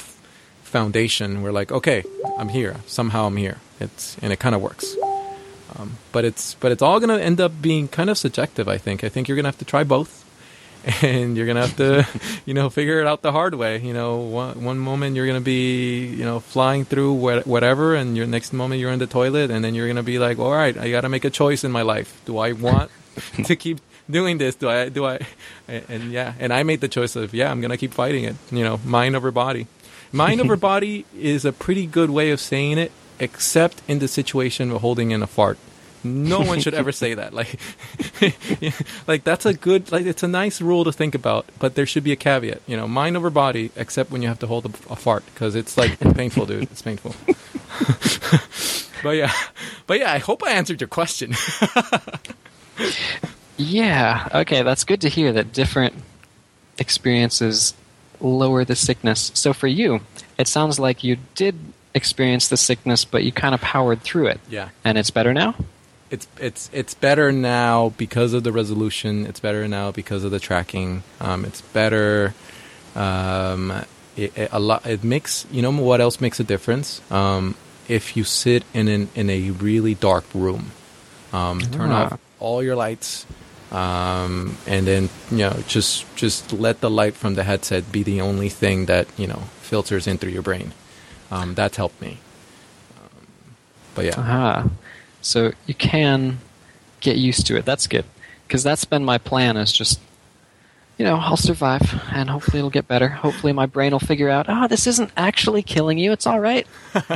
[0.78, 2.00] foundation where like okay
[2.40, 2.76] i'm here.
[2.86, 3.58] Somehow i'm here.
[3.80, 4.86] It's and it kind of works.
[5.76, 8.98] Um, but it's but it's all gonna end up being kind of subjective i think.
[9.08, 10.12] I think you're gonna have to try both.
[11.04, 11.90] And you're gonna have to
[12.48, 13.74] you know figure it out the hard way.
[13.90, 14.12] You know
[14.42, 18.54] one, one moment you're gonna be you know flying through wha- whatever and your next
[18.54, 21.10] moment you're in the toilet and then you're gonna be like all right i gotta
[21.10, 22.10] make a choice in my life.
[22.30, 22.90] Do i want
[23.50, 23.78] to keep
[24.18, 24.54] doing this?
[24.62, 25.16] Do i do i?
[25.68, 28.36] And, and yeah and i made the choice of yeah i'm gonna keep fighting it
[28.58, 29.68] you know mind over body
[30.12, 34.72] mind over body is a pretty good way of saying it except in the situation
[34.72, 35.58] of holding in a fart.
[36.04, 37.34] No one should ever say that.
[37.34, 37.60] Like
[39.08, 42.04] like that's a good like it's a nice rule to think about but there should
[42.04, 44.70] be a caveat you know mind over body except when you have to hold a,
[44.92, 46.64] a fart because it's like painful dude.
[46.64, 47.16] It's painful.
[49.04, 49.32] But yeah.
[49.86, 51.36] But yeah i hope i answered your question.
[53.58, 54.28] Yeah.
[54.34, 55.96] Okay, that's good to hear that different
[56.78, 57.74] experiences
[58.20, 59.32] lower the sickness.
[59.34, 60.02] So for you,
[60.38, 61.56] it sounds like you did
[61.94, 64.40] experience the sickness, but you kind of powered through it.
[64.50, 64.70] Yeah.
[64.84, 65.56] And it's better now?
[66.10, 69.26] it's it's it's better now because of the resolution.
[69.26, 71.04] It's better now because of the tracking.
[71.20, 72.34] Um, it's better.
[72.96, 73.72] Um,
[74.16, 74.86] it, it, a lot.
[74.86, 77.02] It makes you know what else makes a difference.
[77.12, 77.56] Um,
[77.90, 80.72] if you sit in an in a really dark room,
[81.34, 82.06] um, turn Ah.
[82.06, 83.26] off all your lights,
[83.72, 88.22] um, and then you know just just let the light from the headset be the
[88.22, 90.74] only thing that you know filters in through your brain.
[91.30, 92.20] Um, that's helped me.
[92.98, 93.28] Um,
[93.96, 94.20] but yeah.
[94.20, 94.70] Aha.
[95.22, 96.40] So you can
[97.02, 97.66] get used to it.
[97.66, 98.06] That's good.
[98.48, 100.00] Because that's been my plan is just,
[100.98, 103.10] you know, I'll survive and hopefully it'll get better.
[103.10, 106.12] Hopefully my brain will figure out, oh, this isn't actually killing you.
[106.12, 106.66] It's all right.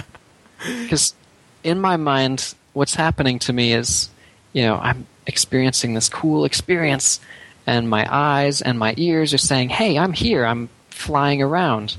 [0.63, 1.15] Because
[1.63, 4.10] in my mind, what's happening to me is,
[4.53, 7.19] you know, I'm experiencing this cool experience
[7.67, 10.45] and my eyes and my ears are saying, hey, I'm here.
[10.45, 11.97] I'm flying around.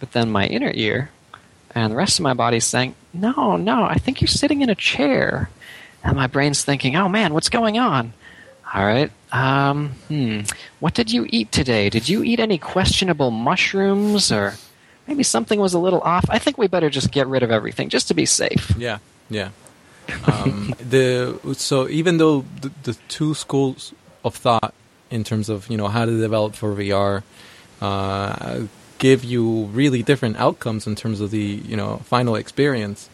[0.00, 1.10] But then my inner ear
[1.74, 4.74] and the rest of my body's saying, no, no, I think you're sitting in a
[4.74, 5.50] chair.
[6.02, 8.12] And my brain's thinking, oh man, what's going on?
[8.74, 9.10] All right.
[9.32, 10.40] Um, hmm.
[10.80, 11.90] What did you eat today?
[11.90, 14.54] Did you eat any questionable mushrooms or
[15.06, 16.24] maybe something was a little off?
[16.28, 18.74] I think we better just get rid of everything just to be safe.
[18.78, 18.98] Yeah,
[19.30, 19.50] yeah.
[20.26, 23.92] Um, the so even though the, the two schools
[24.24, 24.74] of thought
[25.10, 27.22] in terms of you know how to develop for VR
[27.80, 28.66] uh,
[28.98, 33.08] give you really different outcomes in terms of the you know final experience,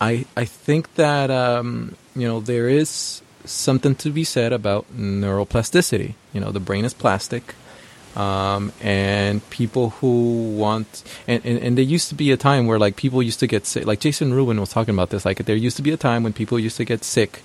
[0.00, 6.14] I I think that um, you know there is something to be said about neuroplasticity.
[6.32, 7.54] You know, the brain is plastic
[8.16, 12.78] um, and people who want and, and, and there used to be a time where
[12.78, 15.54] like people used to get sick like jason rubin was talking about this like there
[15.56, 17.42] used to be a time when people used to get sick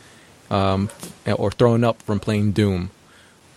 [0.49, 0.89] um,
[1.38, 2.89] or thrown up from playing doom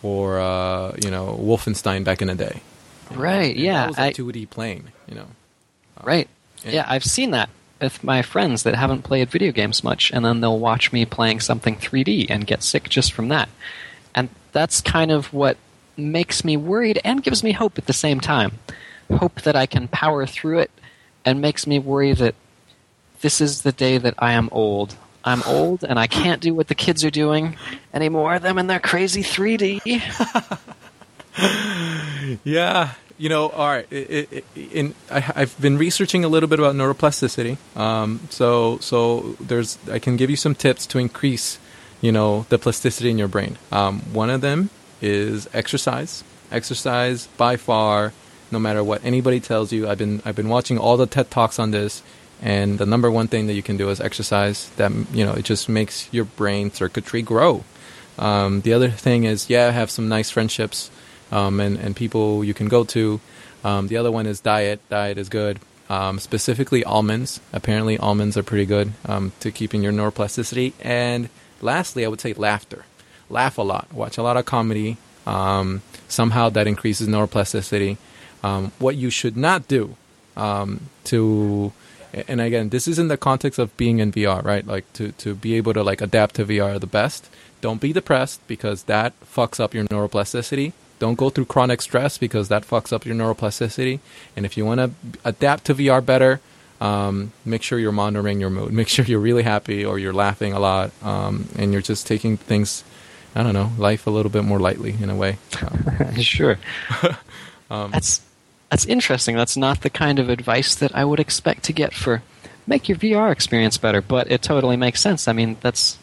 [0.03, 2.61] or uh, you know wolfenstein back in the day
[3.11, 3.73] Right, And yeah.
[3.81, 5.27] that was I- a 2d plane you know
[6.05, 6.29] Right.
[6.65, 6.71] Yeah.
[6.73, 7.49] Yeah, I've seen that
[7.81, 11.41] with my friends that haven't played video games much, and then they'll watch me playing
[11.41, 13.49] something 3D and get sick just from that.
[14.15, 15.57] And that's kind of what
[15.99, 18.59] makes me worried and gives me hope at the same time.
[19.11, 20.71] Hope that I can power through it,
[21.25, 22.35] and makes me worry that
[23.21, 24.97] this is the day that I am old.
[25.25, 27.57] I'm old, and I can't do what the kids are doing
[27.93, 28.39] anymore.
[28.39, 29.81] Them and their crazy 3D.
[32.45, 33.87] Yeah, you know, all right.
[33.91, 37.59] It, it, in I, I've been researching a little bit about neuroplasticity.
[37.77, 41.59] Um, so so there's I can give you some tips to increase,
[42.01, 43.59] you know, the plasticity in your brain.
[43.71, 44.71] Um, one of them
[45.01, 46.25] is exercise.
[46.51, 48.13] Exercise by far,
[48.51, 49.89] no matter what anybody tells you.
[49.89, 52.03] I've been I've been watching all the TED talks on this,
[52.41, 54.71] and the number one thing that you can do is exercise.
[54.77, 57.65] That you know, it just makes your brain circuitry grow.
[58.19, 60.91] Um, the other thing is, yeah, have some nice friendships
[61.31, 63.21] um, and, and people you can go to.
[63.65, 64.81] Um, the other one is diet.
[64.89, 65.61] Diet is good.
[65.89, 67.41] Um, specifically almonds.
[67.53, 70.75] Apparently, almonds are pretty good um, to keeping your neuroplasticity.
[70.81, 71.31] And
[71.61, 72.85] lastly, I would say laughter.
[73.31, 73.93] Laugh a lot.
[73.93, 74.97] Watch a lot of comedy.
[75.26, 77.99] Um, somehow that increases neuroplasticity.
[78.43, 79.97] Um, what you should not do
[80.37, 81.72] um, to
[82.12, 85.35] and again this is in the context of being in VR right like to to
[85.35, 87.29] be able to like adapt to VR the best
[87.61, 92.49] don't be depressed because that fucks up your neuroplasticity don't go through chronic stress because
[92.49, 94.01] that fucks up your neuroplasticity
[94.37, 96.41] and if you want to adapt to VR better
[96.81, 100.53] um, make sure you're monitoring your mood make sure you're really happy or you're laughing
[100.53, 102.85] a lot um, and you're just taking things
[103.39, 105.39] I don't know life a little bit more lightly in a way
[106.03, 106.59] Um, sure.
[107.70, 108.20] that's
[108.70, 109.36] that's interesting.
[109.36, 112.22] That's not the kind of advice that I would expect to get for
[112.66, 115.28] make your VR experience better, but it totally makes sense.
[115.28, 115.99] I mean, that's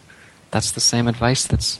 [0.51, 1.79] that's the same advice that's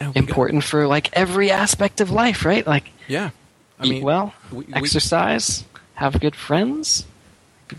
[0.00, 2.66] we got- important for like every aspect of life, right?
[2.66, 3.30] Like yeah
[3.78, 7.04] I mean well, we- we- exercise, have good friends,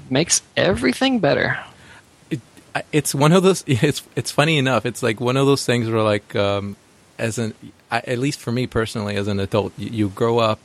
[0.10, 1.58] makes everything better.
[2.30, 2.40] it,
[2.92, 6.04] it's one of those it's it's funny enough it's like one of those things where
[6.04, 6.76] like um
[7.18, 7.54] as an
[7.92, 10.60] at least for me personally as an adult you, you grow up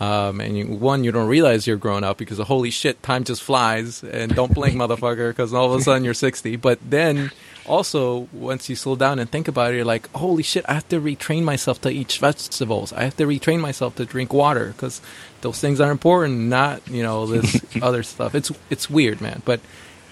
[0.00, 3.42] um and you, one you don't realize you're grown up because holy shit time just
[3.42, 7.30] flies and don't blink motherfucker because all of a sudden you're 60 but then
[7.66, 10.88] also once you slow down and think about it you're like holy shit i have
[10.88, 12.92] to retrain myself to eat vegetables.
[12.92, 15.00] I have to retrain myself to drink water because
[15.40, 18.34] those things are important not you know this other stuff.
[18.34, 19.42] It's it's weird man.
[19.44, 19.60] But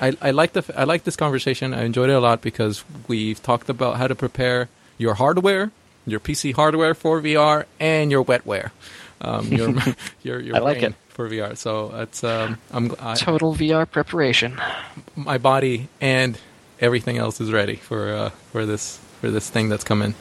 [0.01, 1.75] I, I like the I like this conversation.
[1.75, 4.69] I enjoyed it a lot because we've talked about how to prepare
[4.99, 5.71] your hardware,
[6.07, 8.71] your PC hardware for VR, and your wetware,
[9.21, 9.75] um, your
[10.23, 10.95] your your I like it.
[11.09, 11.57] for VR.
[11.57, 14.61] So it's um, I'm I, Total VR preparation.
[15.15, 16.39] my body and
[16.81, 20.15] everything else is ready for uh, for this for this thing that's coming.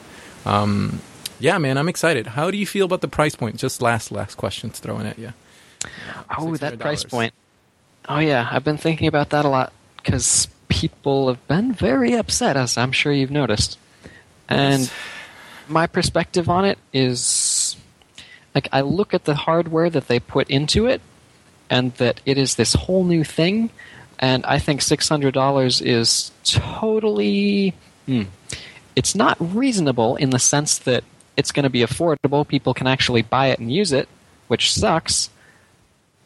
[0.44, 1.00] Um,
[1.38, 2.28] yeah, man, I'm excited.
[2.28, 3.56] How do you feel about the price point?
[3.56, 5.32] Just last last questions throwing at you.
[6.36, 7.34] Oh, that price point.
[8.08, 12.56] Oh yeah, I've been thinking about that a lot because people have been very upset,
[12.56, 13.78] as I'm sure you've noticed.
[14.48, 14.90] And
[15.68, 17.76] my perspective on it is
[18.54, 21.00] like I look at the hardware that they put into it,
[21.68, 23.70] and that it is this whole new thing,
[24.18, 27.74] and I think six hundred dollars is totally.
[28.06, 28.24] Hmm,
[28.94, 31.04] it's not reasonable in the sense that
[31.36, 32.46] it's going to be affordable.
[32.46, 34.08] People can actually buy it and use it,
[34.48, 35.28] which sucks.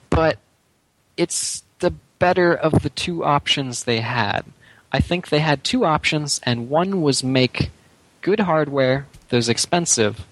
[0.08, 0.38] But
[1.16, 4.44] it's the better of the two options they had.
[4.92, 7.70] I think they had two options, and one was make
[8.22, 10.26] good hardware was expensive,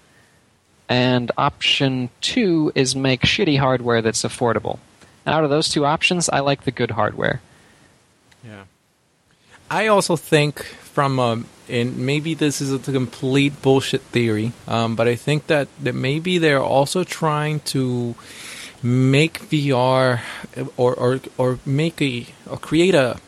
[0.87, 4.79] and option two is make shitty hardware that's affordable.
[5.25, 7.41] And out of those two options, I like the good hardware.
[8.43, 8.63] Yeah.
[9.69, 15.07] I also think from a, and maybe this is a complete bullshit theory, um, but
[15.07, 18.15] I think that that maybe they're also trying to
[18.81, 20.21] make VR
[20.77, 23.19] or or or make a or create a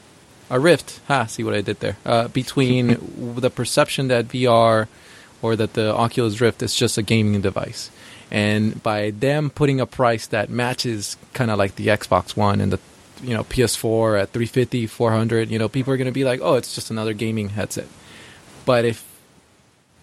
[0.51, 0.99] a rift.
[1.07, 1.97] Ha, see what I did there?
[2.05, 2.97] Uh, between
[3.35, 4.87] the perception that VR
[5.41, 7.89] or that the Oculus Rift is just a gaming device.
[8.29, 12.71] And by them putting a price that matches kind of like the Xbox One and
[12.71, 12.79] the
[13.23, 16.55] you know PS4 at 350, 400, you know, people are going to be like, "Oh,
[16.55, 17.87] it's just another gaming headset."
[18.65, 19.03] But if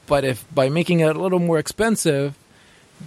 [0.06, 2.34] but if by making it a little more expensive,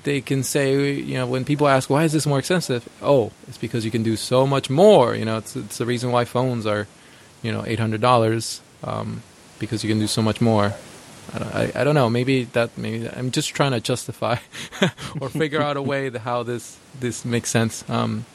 [0.03, 3.57] they can say, you know, when people ask, "Why is this more expensive?" Oh, it's
[3.57, 5.15] because you can do so much more.
[5.15, 6.87] You know, it's it's the reason why phones are,
[7.41, 9.21] you know, eight hundred dollars um,
[9.59, 10.73] because you can do so much more.
[11.33, 12.09] I don't, I, I don't know.
[12.09, 12.77] Maybe that.
[12.77, 14.37] Maybe I'm just trying to justify
[15.21, 17.87] or figure out a way that how this this makes sense.
[17.89, 18.25] Um,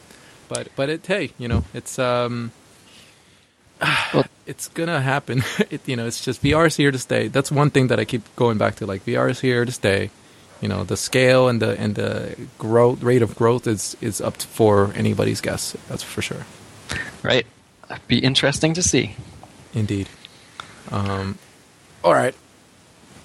[0.49, 2.51] but but it hey, you know, it's um,
[4.13, 5.43] Well- it's gonna happen.
[5.69, 7.27] it, you know, it's just VR is here to stay.
[7.27, 8.85] That's one thing that I keep going back to.
[8.85, 10.09] Like VR is here to stay.
[10.61, 14.37] You know, the scale and the and the growth rate of growth is is up
[14.37, 15.75] to, for anybody's guess.
[15.89, 16.45] That's for sure.
[17.21, 17.45] Right?
[18.07, 19.15] Be interesting to see.
[19.73, 20.09] Indeed.
[20.91, 21.37] Um,
[22.03, 22.35] all right.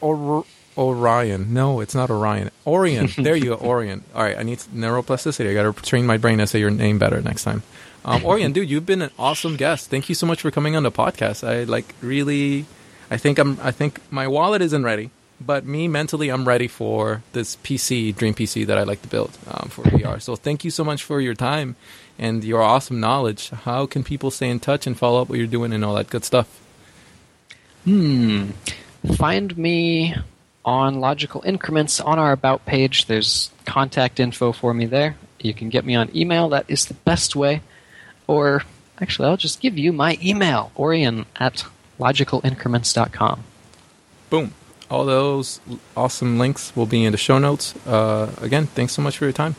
[0.00, 0.44] Or-
[0.76, 1.52] Orion.
[1.52, 2.50] No, it's not Orion.
[2.66, 3.08] Orion.
[3.18, 4.04] There you go, Orion.
[4.14, 5.50] All right, I need neuroplasticity.
[5.50, 7.62] I got to train my brain to say your name better next time.
[8.04, 9.90] Um, Orion, dude, you've been an awesome guest.
[9.90, 11.46] Thank you so much for coming on the podcast.
[11.46, 12.64] I like really.
[13.10, 13.58] I think I'm.
[13.62, 15.10] I think my wallet isn't ready,
[15.40, 19.36] but me mentally, I'm ready for this PC, dream PC that I like to build
[19.46, 20.20] um, for VR.
[20.20, 21.76] So thank you so much for your time
[22.18, 23.50] and your awesome knowledge.
[23.50, 26.10] How can people stay in touch and follow up what you're doing and all that
[26.10, 26.60] good stuff?
[27.84, 28.50] Hmm.
[29.16, 30.14] Find me
[30.64, 33.06] on Logical Increments on our About page.
[33.06, 35.16] There's contact info for me there.
[35.40, 36.48] You can get me on email.
[36.50, 37.62] That is the best way.
[38.28, 38.62] Or,
[39.00, 41.64] actually, I'll just give you my email, Orion at
[41.98, 43.42] logicalincrements.com.
[44.30, 44.54] Boom.
[44.88, 45.60] All those
[45.96, 47.74] awesome links will be in the show notes.
[47.86, 49.56] Uh, again, thanks so much for your time.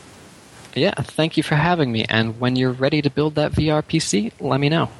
[0.74, 2.04] Yeah, thank you for having me.
[2.08, 4.90] And when you're ready to build that VR PC, let me know.